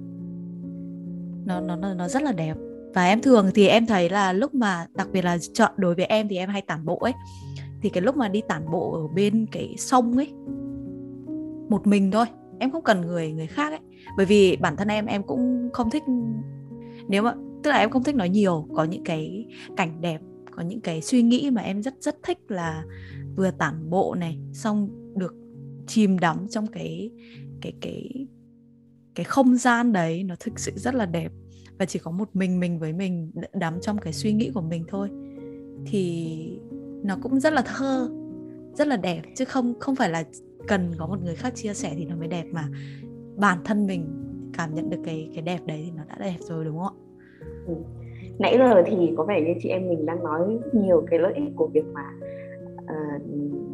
nó 1.44 1.60
nó 1.60 1.76
nó 1.76 2.08
rất 2.08 2.22
là 2.22 2.32
đẹp. 2.32 2.56
Và 2.94 3.04
em 3.04 3.22
thường 3.22 3.50
thì 3.54 3.66
em 3.66 3.86
thấy 3.86 4.10
là 4.10 4.32
lúc 4.32 4.54
mà, 4.54 4.86
đặc 4.94 5.08
biệt 5.12 5.24
là 5.24 5.38
chọn, 5.54 5.72
đối 5.76 5.94
với 5.94 6.04
em 6.04 6.28
thì 6.28 6.36
em 6.36 6.48
hay 6.48 6.62
tản 6.62 6.84
bộ 6.84 6.98
ấy 6.98 7.12
thì 7.84 7.90
cái 7.90 8.02
lúc 8.02 8.16
mà 8.16 8.28
đi 8.28 8.42
tản 8.48 8.70
bộ 8.70 8.92
ở 8.92 9.08
bên 9.08 9.46
cái 9.52 9.74
sông 9.78 10.16
ấy, 10.16 10.32
một 11.68 11.86
mình 11.86 12.10
thôi, 12.10 12.26
em 12.58 12.70
không 12.70 12.84
cần 12.84 13.00
người 13.00 13.32
người 13.32 13.46
khác 13.46 13.72
ấy. 13.72 13.80
Bởi 14.16 14.26
vì 14.26 14.56
bản 14.56 14.76
thân 14.76 14.88
em 14.88 15.06
em 15.06 15.22
cũng 15.22 15.68
không 15.72 15.90
thích, 15.90 16.02
nếu 17.08 17.22
mà, 17.22 17.34
tức 17.62 17.70
là 17.70 17.76
em 17.76 17.90
không 17.90 18.02
thích 18.02 18.14
nói 18.14 18.28
nhiều, 18.28 18.68
có 18.74 18.84
những 18.84 19.04
cái 19.04 19.46
cảnh 19.76 20.00
đẹp, 20.00 20.20
có 20.50 20.62
những 20.62 20.80
cái 20.80 21.02
suy 21.02 21.22
nghĩ 21.22 21.50
mà 21.50 21.62
em 21.62 21.82
rất 21.82 21.94
rất 22.00 22.16
thích 22.22 22.38
là 22.48 22.84
vừa 23.36 23.50
tản 23.50 23.90
bộ 23.90 24.14
này, 24.14 24.38
xong 24.52 24.88
được 25.16 25.34
chìm 25.86 26.18
đắm 26.18 26.46
trong 26.50 26.66
cái 26.66 27.10
cái 27.60 27.72
cái 27.80 28.26
cái 29.14 29.24
không 29.24 29.56
gian 29.56 29.92
đấy, 29.92 30.24
nó 30.24 30.34
thực 30.40 30.58
sự 30.58 30.72
rất 30.76 30.94
là 30.94 31.06
đẹp. 31.06 31.32
Và 31.78 31.84
chỉ 31.84 31.98
có 31.98 32.10
một 32.10 32.28
mình 32.34 32.60
mình 32.60 32.78
với 32.78 32.92
mình 32.92 33.32
đắm 33.54 33.80
trong 33.80 33.98
cái 33.98 34.12
suy 34.12 34.32
nghĩ 34.32 34.50
của 34.54 34.60
mình 34.60 34.84
thôi. 34.88 35.08
Thì 35.86 36.60
nó 37.04 37.16
cũng 37.22 37.40
rất 37.40 37.52
là 37.52 37.62
thơ 37.66 38.08
rất 38.74 38.88
là 38.88 38.96
đẹp 38.96 39.22
chứ 39.34 39.44
không 39.44 39.74
không 39.80 39.94
phải 39.94 40.10
là 40.10 40.24
cần 40.68 40.90
có 40.98 41.06
một 41.06 41.18
người 41.24 41.34
khác 41.34 41.52
chia 41.54 41.74
sẻ 41.74 41.92
thì 41.96 42.04
nó 42.04 42.16
mới 42.16 42.28
đẹp 42.28 42.44
mà 42.52 42.68
bản 43.36 43.58
thân 43.64 43.86
mình 43.86 44.06
cảm 44.52 44.74
nhận 44.74 44.90
được 44.90 45.00
cái 45.04 45.30
cái 45.34 45.42
đẹp 45.42 45.58
đấy 45.66 45.82
thì 45.84 45.92
nó 45.96 46.02
đã 46.08 46.16
đẹp 46.20 46.36
rồi 46.40 46.64
đúng 46.64 46.78
không 46.78 46.86
ạ? 46.86 47.00
Ừ. 47.66 47.74
Nãy 48.38 48.56
giờ 48.58 48.82
thì 48.86 49.12
có 49.16 49.24
vẻ 49.24 49.40
như 49.40 49.54
chị 49.62 49.68
em 49.68 49.88
mình 49.88 50.06
đang 50.06 50.24
nói 50.24 50.58
nhiều 50.72 51.04
cái 51.10 51.18
lợi 51.18 51.32
ích 51.34 51.52
của 51.56 51.66
việc 51.66 51.84
mà 51.94 52.10
uh, 52.82 53.22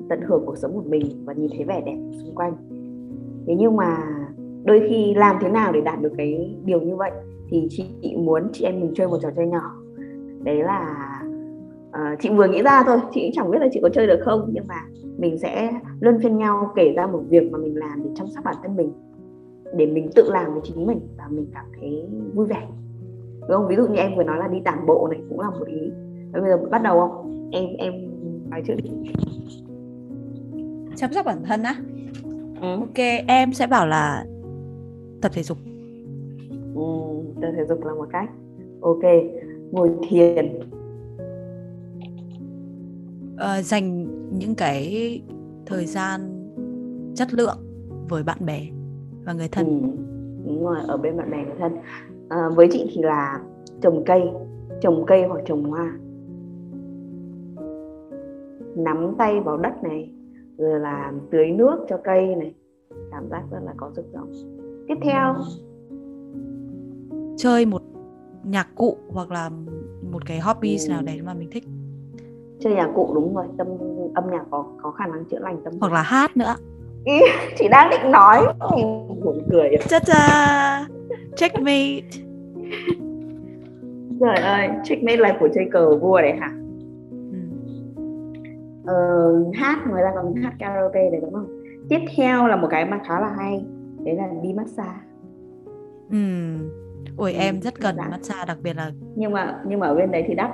tận 0.08 0.20
hưởng 0.28 0.42
cuộc 0.46 0.58
sống 0.58 0.72
của 0.74 0.84
mình 0.88 1.24
và 1.24 1.32
nhìn 1.32 1.50
thấy 1.56 1.64
vẻ 1.64 1.82
đẹp 1.86 1.96
xung 2.12 2.34
quanh. 2.34 2.56
Thế 3.46 3.54
nhưng 3.58 3.76
mà 3.76 3.98
đôi 4.64 4.86
khi 4.88 5.14
làm 5.14 5.36
thế 5.40 5.48
nào 5.48 5.72
để 5.72 5.80
đạt 5.80 6.00
được 6.00 6.12
cái 6.16 6.56
điều 6.64 6.80
như 6.80 6.96
vậy 6.96 7.10
thì 7.48 7.66
chị 7.70 8.16
muốn 8.16 8.48
chị 8.52 8.64
em 8.64 8.80
mình 8.80 8.92
chơi 8.94 9.08
một 9.08 9.18
trò 9.22 9.30
chơi 9.36 9.46
nhỏ. 9.46 9.76
Đấy 10.42 10.62
là 10.62 11.10
uh, 11.90 12.20
chị 12.20 12.29
vừa 12.29 12.48
nghĩ 12.48 12.62
ra 12.62 12.83
thôi, 12.87 12.98
chị 13.14 13.20
cũng 13.20 13.31
chẳng 13.35 13.50
biết 13.50 13.59
là 13.61 13.68
chị 13.72 13.81
có 13.83 13.88
chơi 13.88 14.07
được 14.07 14.20
không 14.24 14.50
nhưng 14.53 14.66
mà 14.66 14.74
mình 15.18 15.38
sẽ 15.38 15.72
luân 16.00 16.18
phiên 16.22 16.38
nhau 16.38 16.72
kể 16.76 16.92
ra 16.96 17.07
một 17.07 17.22
việc 17.29 17.53
mà 17.53 17.59
mình 17.59 17.76
làm 17.76 18.03
để 18.05 18.11
chăm 18.14 18.26
sóc 18.29 18.44
bản 18.44 18.55
thân 18.62 18.76
mình 18.76 18.92
để 19.76 19.87
mình 19.87 20.11
tự 20.14 20.31
làm 20.31 20.53
với 20.53 20.61
chính 20.64 20.87
mình 20.87 21.00
và 21.18 21.24
mình 21.31 21.46
cảm 21.55 21.64
thấy 21.81 22.07
vui 22.35 22.46
vẻ. 22.46 22.68
Đúng 23.40 23.48
không? 23.48 23.68
Ví 23.68 23.76
dụ 23.76 23.87
như 23.87 23.96
em 23.96 24.16
vừa 24.16 24.22
nói 24.22 24.38
là 24.38 24.48
đi 24.48 24.59
tản 24.64 24.87
bộ 24.87 25.09
này 25.11 25.20
cũng 25.29 25.40
là 25.40 25.50
một 25.50 25.66
ý. 25.66 25.90
Bây 26.33 26.42
giờ 26.42 26.57
bắt 26.70 26.83
đầu 26.83 27.00
không? 27.00 27.50
Em 27.53 27.64
em 27.79 27.92
nói 28.50 28.62
trước 28.66 28.74
đi. 28.83 28.90
Chăm 30.96 31.12
sóc 31.12 31.26
bản 31.26 31.38
thân 31.44 31.62
á? 31.62 31.74
Ừ. 32.61 32.74
ok 32.81 32.98
em 33.26 33.53
sẽ 33.53 33.66
bảo 33.66 33.87
là 33.87 34.24
tập 35.22 35.33
thể 35.35 35.42
dục. 35.42 35.59
Ừ, 36.74 36.83
tập 37.40 37.53
thể 37.57 37.64
dục 37.68 37.85
là 37.85 37.94
một 37.94 38.09
cách. 38.12 38.31
Ok 38.81 39.03
ngồi 39.70 39.90
thiền 40.09 40.61
uh, 43.40 43.64
dành 43.64 44.07
những 44.38 44.55
cái 44.55 45.22
thời 45.66 45.87
gian 45.87 46.20
chất 47.14 47.35
lượng 47.35 47.59
với 48.09 48.22
bạn 48.22 48.38
bè 48.46 48.66
và 49.24 49.33
người 49.33 49.48
thân. 49.48 49.66
Ừ, 49.66 49.88
đúng 50.46 50.64
rồi 50.64 50.76
ở 50.88 50.96
bên 50.96 51.16
bạn 51.16 51.31
bè 51.31 51.44
người 51.44 51.57
thân. 51.59 51.72
À, 52.29 52.48
với 52.55 52.68
chị 52.72 52.90
thì 52.94 53.03
là 53.03 53.40
trồng 53.83 54.03
cây 54.07 54.22
trồng 54.81 55.05
cây 55.07 55.24
hoặc 55.29 55.40
trồng 55.46 55.64
hoa. 55.64 55.98
Nắm 58.76 59.14
tay 59.18 59.40
vào 59.40 59.57
đất 59.57 59.83
này 59.83 60.12
rồi 60.59 60.81
là 60.81 61.12
tưới 61.31 61.50
nước 61.50 61.87
cho 61.88 61.96
cây 62.05 62.35
này 62.35 62.55
cảm 63.11 63.29
giác 63.31 63.42
rất 63.50 63.59
là 63.64 63.74
có 63.76 63.90
sức 63.96 64.05
sống. 64.12 64.33
Tiếp 64.88 64.94
theo. 65.03 65.35
Chơi 67.37 67.66
một 67.66 67.83
nhạc 68.44 68.68
cụ 68.74 68.96
hoặc 69.09 69.31
là 69.31 69.50
một 70.12 70.26
cái 70.26 70.40
hobby 70.40 70.76
ừ. 70.76 70.88
nào 70.88 71.03
đấy 71.03 71.22
mà 71.22 71.35
mình 71.35 71.48
thích 71.53 71.64
chơi 72.61 72.75
nhạc 72.75 72.88
cụ 72.94 73.11
đúng 73.14 73.35
rồi 73.35 73.46
tâm 73.59 73.66
âm 74.14 74.31
nhạc 74.31 74.44
có 74.51 74.64
có 74.83 74.90
khả 74.90 75.07
năng 75.07 75.25
chữa 75.25 75.38
lành 75.38 75.61
tâm 75.64 75.73
hoặc 75.81 75.92
là 75.92 76.03
hát 76.03 76.37
nữa. 76.37 76.57
Chị 77.57 77.68
đang 77.68 77.90
định 77.90 78.11
nói. 78.11 78.46
Buồn 79.23 79.42
cười 79.51 79.70
cha 79.88 79.99
cha 79.99 80.87
checkmate 81.37 82.01
trời 84.20 84.37
ơi 84.37 84.68
checkmate 84.85 85.16
là 85.16 85.37
của 85.40 85.49
chơi 85.55 85.68
cờ 85.73 85.96
vua 85.96 86.20
đấy 86.20 86.33
hả? 86.40 86.51
Ừ. 87.11 87.38
ờ, 88.87 88.94
hát 89.55 89.79
người 89.90 90.03
ta 90.05 90.11
còn 90.14 90.35
hát 90.35 90.53
karaoke 90.59 91.11
đấy 91.11 91.20
đúng 91.20 91.33
không? 91.33 91.62
Tiếp 91.88 91.99
theo 92.16 92.46
là 92.46 92.57
một 92.57 92.68
cái 92.70 92.85
mà 92.85 93.01
khá 93.09 93.20
là 93.20 93.35
hay 93.38 93.64
đấy 94.05 94.14
là 94.14 94.29
đi 94.42 94.53
massage 94.53 95.01
ừ. 96.11 96.16
Ôi 97.16 97.33
ừ, 97.33 97.38
em 97.38 97.61
rất 97.61 97.81
cần 97.81 97.96
massage 98.11 98.44
đặc 98.46 98.59
biệt 98.62 98.77
là 98.77 98.92
nhưng 99.14 99.33
mà 99.33 99.61
nhưng 99.66 99.81
mà 99.81 99.87
ở 99.87 99.94
bên 99.94 100.11
đấy 100.11 100.25
thì 100.29 100.35
đắt 100.35 100.51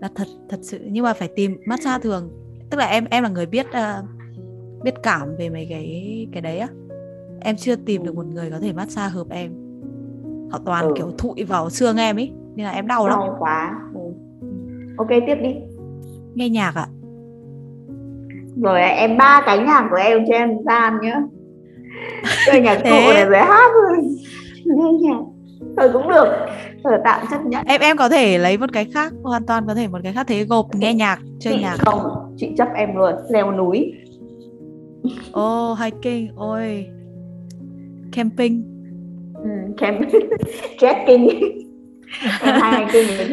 đắt 0.00 0.12
thật 0.14 0.26
thật 0.48 0.58
sự 0.62 0.78
nhưng 0.90 1.04
mà 1.04 1.12
phải 1.12 1.28
tìm 1.28 1.56
massage 1.66 2.02
thường. 2.02 2.30
Tức 2.70 2.78
là 2.78 2.86
em 2.86 3.04
em 3.10 3.22
là 3.22 3.28
người 3.28 3.46
biết 3.46 3.66
uh, 3.66 4.04
biết 4.82 4.94
cảm 5.02 5.36
về 5.38 5.48
mấy 5.48 5.66
cái 5.70 6.28
cái 6.32 6.42
đấy 6.42 6.58
á. 6.58 6.68
Em 7.40 7.56
chưa 7.56 7.76
tìm 7.76 8.04
được 8.04 8.14
một 8.14 8.26
người 8.26 8.50
có 8.50 8.58
thể 8.58 8.72
massage 8.72 9.14
hợp 9.14 9.26
em. 9.30 9.52
Họ 10.50 10.60
toàn 10.66 10.84
ừ. 10.84 10.92
kiểu 10.96 11.10
thụi 11.18 11.44
vào 11.44 11.70
xương 11.70 11.96
em 11.96 12.16
ấy 12.16 12.32
nên 12.54 12.66
là 12.66 12.72
em 12.72 12.86
đau, 12.86 13.08
đau 13.08 13.18
lắm 13.18 13.36
quá. 13.38 13.80
Ừ. 13.94 14.00
ok 14.96 15.08
tiếp 15.26 15.34
đi. 15.42 15.54
Nghe 16.34 16.48
nhạc 16.48 16.74
ạ. 16.74 16.86
Rồi 18.62 18.80
em 18.80 19.16
ba 19.16 19.42
cái 19.46 19.58
nhạc 19.58 19.86
của 19.90 19.96
em 19.96 20.24
cho 20.28 20.34
em 20.34 20.50
gian 20.66 20.98
nhá. 21.02 21.22
Chơi 22.46 22.60
nhạc 22.60 22.76
cụ 22.76 23.12
này 23.14 23.24
rồi 23.24 23.38
hát 23.38 23.70
nghe 24.64 24.92
nhạc 25.00 25.20
thôi 25.76 25.90
cũng 25.92 26.08
được. 26.08 26.26
Thôi 26.84 26.92
tạm 27.04 27.26
chấp 27.30 27.44
nhận. 27.44 27.64
Em 27.66 27.80
em 27.80 27.96
có 27.96 28.08
thể 28.08 28.38
lấy 28.38 28.58
một 28.58 28.72
cái 28.72 28.84
khác 28.94 29.12
hoàn 29.22 29.46
toàn 29.46 29.64
có 29.66 29.74
thể 29.74 29.88
một 29.88 29.98
cái 30.02 30.12
khác. 30.12 30.26
Thế 30.28 30.44
gộp 30.44 30.66
nghe 30.74 30.94
nhạc 30.94 31.18
chơi 31.40 31.54
chị 31.54 31.62
nhạc. 31.62 31.76
không 31.78 32.34
chị 32.36 32.52
chấp 32.58 32.68
em 32.74 32.96
luôn. 32.96 33.14
Leo 33.30 33.52
núi. 33.52 33.92
Oh 35.40 35.78
hiking 35.78 36.28
ôi. 36.36 36.86
Camping. 38.12 38.76
Ừ, 39.34 39.50
camping. 39.76 40.10
Trekking. 40.78 41.26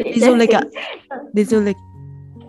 Đi 0.04 0.20
du 0.20 0.34
lịch 0.34 0.50
ạ. 0.50 0.60
đi 1.32 1.44
du 1.44 1.60
lịch. 1.60 1.76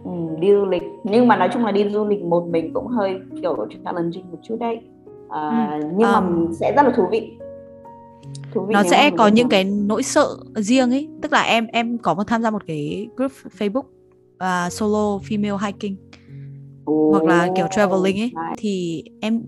Ừ, 0.04 0.12
đi 0.40 0.52
du 0.52 0.66
lịch. 0.66 0.84
Nhưng 1.04 1.28
mà 1.28 1.38
nói 1.38 1.50
chung 1.54 1.66
là 1.66 1.72
đi 1.72 1.90
du 1.90 2.06
lịch 2.06 2.22
một 2.24 2.48
mình 2.50 2.74
cũng 2.74 2.88
hơi 2.88 3.20
kiểu 3.42 3.68
challenging 3.84 4.32
một 4.32 4.38
chút 4.44 4.58
đấy. 4.60 4.80
À, 5.30 5.70
ừ. 5.82 5.88
nhưng 5.90 6.12
mà 6.12 6.20
um, 6.20 6.52
sẽ 6.54 6.74
rất 6.76 6.84
là 6.84 6.92
thú 6.96 7.04
vị 7.12 7.32
nó 8.70 8.84
sẽ 8.84 9.12
có 9.18 9.28
những 9.28 9.50
cái 9.50 9.63
nỗi 9.63 10.04
sợ 10.04 10.38
riêng 10.56 10.89
ấy. 10.89 11.10
Tức 11.22 11.32
là 11.32 11.41
em 11.41 11.68
em 11.68 11.98
có 11.98 12.13
một 12.13 12.24
tham 12.28 12.41
gia 12.41 12.50
một 12.50 12.63
cái 12.68 13.08
group 13.15 13.32
Facebook 13.60 13.86
uh, 14.36 14.74
solo 14.74 15.20
female 15.30 15.58
hiking 15.58 15.96
hoặc 16.86 17.24
là 17.24 17.50
kiểu 17.56 17.68
traveling 17.72 18.20
ấy. 18.20 18.32
thì 18.58 19.04
em 19.22 19.41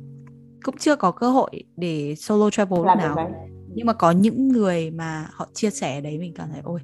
cũng 0.64 0.76
chưa 0.78 0.96
có 0.96 1.12
cơ 1.12 1.30
hội 1.30 1.64
để 1.78 2.16
solo 2.18 2.50
travel 2.50 2.80
lúc 2.80 2.98
nào. 2.98 3.32
nhưng 3.74 3.86
mà 3.88 3.94
có 3.94 4.12
những 4.12 4.48
người 4.48 4.92
mà 4.92 5.28
họ 5.32 5.48
chia 5.54 5.70
sẻ 5.70 6.02
đấy 6.02 6.18
mình 6.18 6.34
cảm 6.34 6.50
thấy 6.52 6.62
ôi 6.64 6.80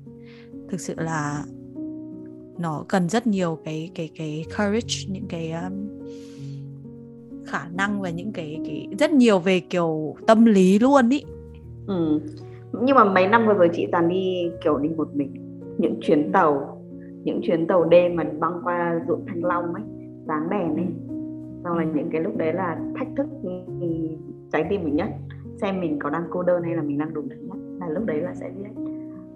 thực 0.69 0.79
sự 0.79 0.93
là 0.97 1.43
nó 2.57 2.86
cần 2.88 3.09
rất 3.09 3.27
nhiều 3.27 3.59
cái 3.65 3.91
cái 3.95 4.09
cái 4.15 4.45
courage 4.57 4.95
những 5.07 5.27
cái 5.29 5.51
um, 5.51 5.89
khả 7.45 7.67
năng 7.67 8.01
và 8.01 8.09
những 8.09 8.31
cái 8.33 8.59
cái 8.65 8.88
rất 8.99 9.12
nhiều 9.12 9.39
về 9.39 9.59
kiểu 9.59 10.15
tâm 10.27 10.45
lý 10.45 10.79
luôn 10.79 11.09
ý 11.09 11.23
ừ. 11.87 12.19
nhưng 12.81 12.95
mà 12.95 13.03
mấy 13.03 13.27
năm 13.27 13.47
vừa 13.47 13.53
rồi 13.53 13.69
chị 13.73 13.87
toàn 13.91 14.09
đi 14.09 14.51
kiểu 14.63 14.77
đi 14.77 14.89
một 14.89 15.15
mình 15.15 15.33
những 15.77 15.95
chuyến 16.01 16.31
tàu 16.31 16.81
những 17.23 17.39
chuyến 17.43 17.67
tàu 17.67 17.83
đêm 17.83 18.15
mà 18.15 18.23
băng 18.39 18.61
qua 18.63 18.99
ruộng 19.07 19.25
thanh 19.27 19.43
long 19.43 19.73
ấy 19.73 19.83
dáng 20.27 20.49
đèn 20.49 20.75
ấy 20.75 20.85
xong 21.63 21.77
là 21.77 21.83
những 21.83 22.09
cái 22.11 22.21
lúc 22.21 22.37
đấy 22.37 22.53
là 22.53 22.79
thách 22.95 23.07
thức 23.17 23.27
trái 24.51 24.65
tim 24.69 24.83
mình 24.83 24.95
nhất 24.95 25.09
xem 25.61 25.81
mình 25.81 25.99
có 25.99 26.09
đang 26.09 26.23
cô 26.29 26.43
đơn 26.43 26.63
hay 26.63 26.75
là 26.75 26.81
mình 26.81 26.97
đang 26.97 27.13
đúng 27.13 27.27
nhất 27.27 27.37
là 27.79 27.89
lúc 27.89 28.05
đấy 28.05 28.21
là 28.21 28.35
sẽ 28.35 28.51
biết 28.57 28.69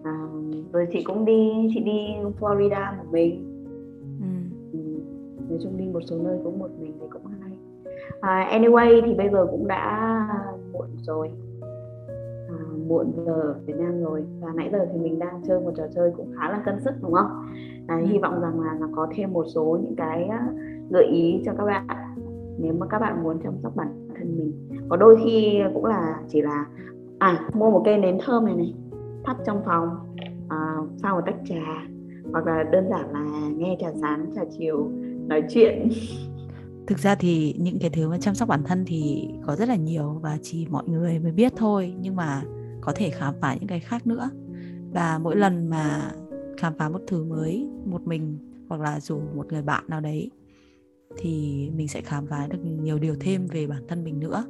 à, 0.03 0.27
rồi 0.73 0.87
chị 0.91 1.03
cũng 1.03 1.25
đi 1.25 1.69
chị 1.73 1.79
đi 1.79 2.15
Florida 2.39 2.97
một 2.97 3.03
mình 3.11 3.63
ừ. 4.21 4.27
ừ. 4.73 4.79
nói 5.49 5.59
chung 5.63 5.77
đi 5.77 5.85
một 5.93 6.01
số 6.05 6.17
nơi 6.23 6.39
cũng 6.43 6.59
một 6.59 6.69
mình 6.79 6.93
thì 6.99 7.07
cũng 7.09 7.21
hay 7.25 7.57
à, 8.21 8.59
anyway 8.59 9.01
thì 9.05 9.13
bây 9.13 9.29
giờ 9.29 9.47
cũng 9.51 9.67
đã 9.67 10.27
muộn 10.73 10.87
rồi 10.97 11.29
muộn 12.87 13.11
giờ 13.25 13.55
Việt 13.65 13.75
Nam 13.77 14.03
rồi. 14.03 14.23
Và 14.39 14.47
nãy 14.55 14.69
giờ 14.71 14.79
thì 14.93 14.99
mình 14.99 15.19
đang 15.19 15.41
chơi 15.47 15.59
một 15.59 15.71
trò 15.77 15.83
chơi 15.95 16.11
cũng 16.17 16.31
khá 16.37 16.49
là 16.49 16.61
cân 16.65 16.79
sức 16.79 16.91
đúng 17.01 17.13
không? 17.13 17.45
À, 17.87 18.01
hy 18.05 18.17
vọng 18.17 18.41
rằng 18.41 18.61
là 18.61 18.77
nó 18.79 18.87
có 18.95 19.07
thêm 19.15 19.33
một 19.33 19.45
số 19.55 19.79
những 19.83 19.95
cái 19.95 20.29
gợi 20.89 21.05
ý 21.05 21.41
cho 21.45 21.51
các 21.57 21.65
bạn. 21.65 21.87
Nếu 22.59 22.73
mà 22.73 22.87
các 22.87 22.99
bạn 22.99 23.23
muốn 23.23 23.39
chăm 23.43 23.53
sóc 23.63 23.75
bản 23.75 24.09
thân 24.17 24.37
mình. 24.37 24.53
Có 24.89 24.97
đôi 24.97 25.17
khi 25.23 25.59
cũng 25.73 25.85
là 25.85 26.21
chỉ 26.27 26.41
là 26.41 26.65
à 27.19 27.49
mua 27.53 27.71
một 27.71 27.81
cây 27.85 27.97
nến 27.97 28.17
thơm 28.25 28.45
này 28.45 28.55
này 28.55 28.73
thắp 29.23 29.37
trong 29.45 29.61
phòng 29.65 29.89
à, 30.49 30.75
pha 31.01 31.13
một 31.13 31.21
tách 31.25 31.37
trà 31.45 31.87
hoặc 32.31 32.45
là 32.45 32.63
đơn 32.63 32.89
giản 32.89 33.11
là 33.11 33.49
nghe 33.57 33.77
trà 33.79 33.87
sáng 34.01 34.25
trà 34.35 34.41
chiều 34.57 34.87
nói 35.27 35.43
chuyện. 35.49 35.89
Thực 36.87 36.99
ra 36.99 37.15
thì 37.15 37.55
những 37.59 37.79
cái 37.79 37.89
thứ 37.89 38.09
mà 38.09 38.17
chăm 38.17 38.35
sóc 38.35 38.49
bản 38.49 38.63
thân 38.63 38.83
thì 38.87 39.29
có 39.45 39.55
rất 39.55 39.69
là 39.69 39.75
nhiều 39.75 40.19
và 40.21 40.37
chỉ 40.41 40.67
mọi 40.69 40.83
người 40.87 41.19
mới 41.19 41.31
biết 41.31 41.53
thôi. 41.55 41.93
Nhưng 42.01 42.15
mà 42.15 42.41
có 42.87 42.93
thể 42.95 43.09
khám 43.09 43.33
phá 43.41 43.53
những 43.53 43.67
cái 43.67 43.79
khác 43.79 44.07
nữa. 44.07 44.29
Và 44.93 45.19
mỗi 45.23 45.35
lần 45.35 45.69
mà 45.69 46.11
khám 46.57 46.73
phá 46.77 46.89
một 46.89 47.01
thứ 47.07 47.23
mới, 47.23 47.67
một 47.85 48.07
mình 48.07 48.37
hoặc 48.69 48.81
là 48.81 48.99
dù 48.99 49.19
một 49.35 49.51
người 49.51 49.61
bạn 49.61 49.83
nào 49.87 50.01
đấy, 50.01 50.31
thì 51.17 51.69
mình 51.75 51.87
sẽ 51.87 52.01
khám 52.01 52.27
phá 52.27 52.47
được 52.47 52.59
nhiều 52.63 52.99
điều 52.99 53.15
thêm 53.19 53.47
về 53.47 53.67
bản 53.67 53.83
thân 53.87 54.03
mình 54.03 54.19
nữa. 54.19 54.43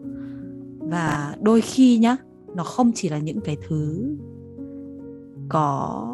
Và 0.79 1.35
đôi 1.41 1.61
khi 1.61 1.97
nhá, 1.97 2.17
nó 2.55 2.63
không 2.63 2.91
chỉ 2.95 3.09
là 3.09 3.17
những 3.17 3.41
cái 3.41 3.57
thứ 3.67 4.15
có, 5.49 6.07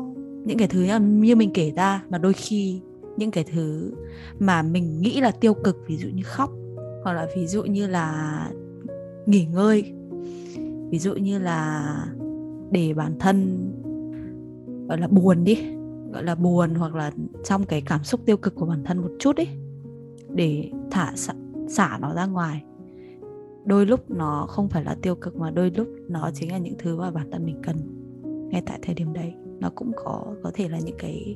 những 0.45 0.57
cái 0.57 0.67
thứ 0.67 0.85
như 0.99 1.35
mình 1.35 1.51
kể 1.53 1.71
ra, 1.75 2.03
mà 2.09 2.17
đôi 2.17 2.33
khi 2.33 2.81
những 3.17 3.31
cái 3.31 3.43
thứ 3.43 3.93
mà 4.39 4.61
mình 4.61 5.01
nghĩ 5.01 5.21
là 5.21 5.31
tiêu 5.31 5.53
cực, 5.53 5.77
ví 5.87 5.97
dụ 5.97 6.09
như 6.09 6.23
khóc, 6.25 6.51
hoặc 7.03 7.13
là 7.13 7.27
ví 7.35 7.47
dụ 7.47 7.63
như 7.63 7.87
là 7.87 8.49
nghỉ 9.25 9.45
ngơi 9.45 9.93
ví 10.93 10.99
dụ 10.99 11.13
như 11.13 11.39
là 11.39 11.97
để 12.71 12.93
bản 12.93 13.15
thân 13.19 13.57
gọi 14.87 14.97
là 14.97 15.07
buồn 15.07 15.43
đi 15.43 15.57
gọi 16.11 16.23
là 16.23 16.35
buồn 16.35 16.75
hoặc 16.75 16.95
là 16.95 17.11
trong 17.43 17.65
cái 17.65 17.81
cảm 17.81 18.03
xúc 18.03 18.21
tiêu 18.25 18.37
cực 18.37 18.55
của 18.55 18.65
bản 18.65 18.83
thân 18.83 18.97
một 18.97 19.11
chút 19.19 19.37
ấy 19.37 19.47
để 20.29 20.71
thả 20.91 21.11
xả, 21.15 21.33
xả 21.67 21.97
nó 22.01 22.13
ra 22.13 22.25
ngoài. 22.25 22.63
Đôi 23.65 23.85
lúc 23.85 24.11
nó 24.11 24.45
không 24.49 24.69
phải 24.69 24.83
là 24.83 24.95
tiêu 25.01 25.15
cực 25.15 25.35
mà 25.35 25.51
đôi 25.51 25.71
lúc 25.71 25.87
nó 26.09 26.31
chính 26.33 26.51
là 26.51 26.57
những 26.57 26.75
thứ 26.79 26.97
mà 26.97 27.11
bản 27.11 27.31
thân 27.31 27.45
mình 27.45 27.61
cần 27.63 27.77
ngay 28.49 28.63
tại 28.65 28.79
thời 28.81 28.95
điểm 28.95 29.13
đấy. 29.13 29.33
Nó 29.59 29.69
cũng 29.75 29.91
có 29.95 30.35
có 30.43 30.51
thể 30.53 30.69
là 30.69 30.79
những 30.79 30.97
cái 30.99 31.35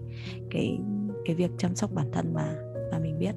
cái 0.51 0.79
cái 1.25 1.35
việc 1.35 1.51
chăm 1.57 1.75
sóc 1.75 1.93
bản 1.93 2.07
thân 2.11 2.33
mà 2.33 2.55
mà 2.91 2.99
mình 2.99 3.19
biết. 3.19 3.35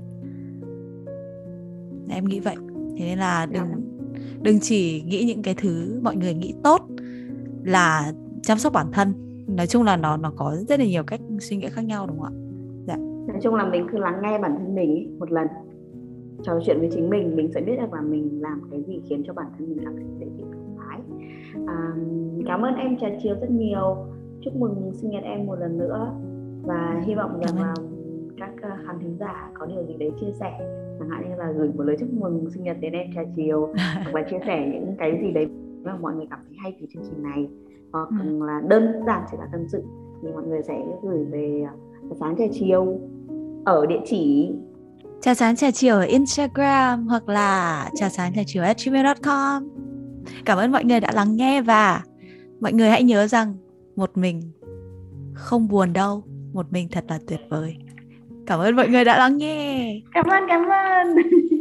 Em 2.08 2.24
nghĩ 2.24 2.40
vậy. 2.40 2.56
Thế 2.98 3.04
nên 3.04 3.18
là 3.18 3.46
đừng 3.46 3.68
dạ 3.68 3.89
đừng 4.42 4.60
chỉ 4.60 5.02
nghĩ 5.06 5.24
những 5.24 5.42
cái 5.42 5.54
thứ 5.54 6.00
mọi 6.02 6.16
người 6.16 6.34
nghĩ 6.34 6.54
tốt 6.64 6.80
là 7.64 8.12
chăm 8.42 8.58
sóc 8.58 8.72
bản 8.72 8.86
thân. 8.92 9.12
Nói 9.46 9.66
chung 9.66 9.82
là 9.82 9.96
nó 9.96 10.16
nó 10.16 10.32
có 10.36 10.56
rất 10.68 10.80
là 10.80 10.86
nhiều 10.86 11.02
cách 11.02 11.20
suy 11.40 11.56
nghĩ 11.56 11.68
khác 11.70 11.84
nhau 11.84 12.06
đúng 12.06 12.18
không 12.18 12.26
ạ? 12.26 12.38
Dạ. 12.86 12.96
Nói 13.28 13.38
chung 13.42 13.54
là 13.54 13.64
mình 13.64 13.86
cứ 13.92 13.98
lắng 13.98 14.20
nghe 14.22 14.38
bản 14.38 14.56
thân 14.58 14.74
mình 14.74 14.94
ý, 14.94 15.06
một 15.18 15.32
lần. 15.32 15.46
Trò 16.42 16.60
chuyện 16.66 16.76
với 16.80 16.88
chính 16.92 17.10
mình 17.10 17.36
mình 17.36 17.50
sẽ 17.54 17.60
biết 17.60 17.76
được 17.80 17.92
là 17.92 18.00
mình 18.00 18.42
làm 18.42 18.62
cái 18.70 18.82
gì 18.82 19.00
khiến 19.08 19.22
cho 19.26 19.32
bản 19.32 19.46
thân 19.58 19.68
mình 19.68 19.78
cảm 19.84 19.96
thấy 19.96 20.04
dễ 20.20 20.26
chịu 20.36 20.46
thoải 20.52 20.68
mái. 20.76 21.00
À, 21.66 21.92
cảm 22.46 22.62
ơn 22.62 22.74
em 22.74 22.98
trà 22.98 23.08
chiều 23.22 23.34
rất 23.40 23.50
nhiều. 23.50 23.96
Chúc 24.40 24.56
mừng 24.56 24.92
sinh 24.94 25.10
nhật 25.10 25.24
em 25.24 25.46
một 25.46 25.54
lần 25.54 25.78
nữa. 25.78 26.12
Và 26.62 27.02
hy 27.06 27.14
vọng 27.14 27.40
rằng 27.40 27.62
là 27.62 27.74
các 28.38 28.50
ờ, 28.62 28.70
khán 28.86 28.98
thính 29.00 29.16
giả 29.20 29.50
có 29.54 29.66
điều 29.66 29.86
gì 29.86 29.96
đấy 29.98 30.10
chia 30.20 30.32
sẻ 30.40 30.58
chẳng 31.00 31.08
hạn 31.08 31.30
như 31.30 31.36
là 31.36 31.52
gửi 31.52 31.68
một 31.76 31.82
lời 31.82 31.96
chúc 32.00 32.08
mừng 32.12 32.50
sinh 32.50 32.62
nhật 32.62 32.76
đến 32.80 32.92
em 32.92 33.06
trà 33.14 33.20
chiều 33.36 33.74
hoặc 34.04 34.14
là 34.14 34.22
chia 34.30 34.38
sẻ 34.46 34.70
những 34.72 34.94
cái 34.98 35.18
gì 35.22 35.30
đấy 35.32 35.46
mà 35.84 35.96
mọi 35.96 36.14
người 36.14 36.26
cảm 36.30 36.38
thấy 36.48 36.56
hay 36.62 36.76
từ 36.80 36.86
chương 36.92 37.02
trình 37.02 37.22
này. 37.22 37.48
Hoặc 37.92 38.08
ừ. 38.22 38.46
là 38.46 38.60
đơn 38.68 38.92
giản 39.06 39.22
chỉ 39.30 39.36
là 39.40 39.48
tâm 39.52 39.68
sự 39.68 39.82
thì 40.22 40.28
mọi 40.32 40.42
người 40.42 40.62
sẽ 40.62 40.78
gửi 41.02 41.24
về 41.24 41.64
trà 42.10 42.16
sáng 42.20 42.36
trà 42.38 42.44
chiều 42.52 43.00
ở 43.64 43.86
địa 43.86 44.00
chỉ 44.04 44.52
trà 45.20 45.34
sáng 45.34 45.56
trà 45.56 45.70
chiều 45.70 45.94
ở 45.94 46.02
Instagram 46.02 47.06
hoặc 47.06 47.28
là 47.28 47.88
trà 47.94 48.08
sáng 48.08 48.32
trà 48.34 48.42
chiều 48.46 48.64
gmail.com 48.86 49.68
cảm 50.44 50.58
ơn 50.58 50.72
mọi 50.72 50.84
người 50.84 51.00
đã 51.00 51.12
lắng 51.14 51.36
nghe 51.36 51.62
và 51.62 52.02
mọi 52.60 52.72
người 52.72 52.90
hãy 52.90 53.02
nhớ 53.02 53.26
rằng 53.26 53.54
một 53.96 54.10
mình 54.14 54.42
không 55.34 55.68
buồn 55.68 55.92
đâu 55.92 56.22
một 56.52 56.72
mình 56.72 56.88
thật 56.90 57.04
là 57.08 57.18
tuyệt 57.26 57.40
vời 57.48 57.76
cảm 58.50 58.60
ơn 58.60 58.76
mọi 58.76 58.88
người 58.88 59.04
đã 59.04 59.18
lắng 59.18 59.38
nghe. 59.38 60.00
Cảm 60.12 60.26
ơn 60.26 60.44
cảm 60.48 60.62
ơn. 60.68 61.14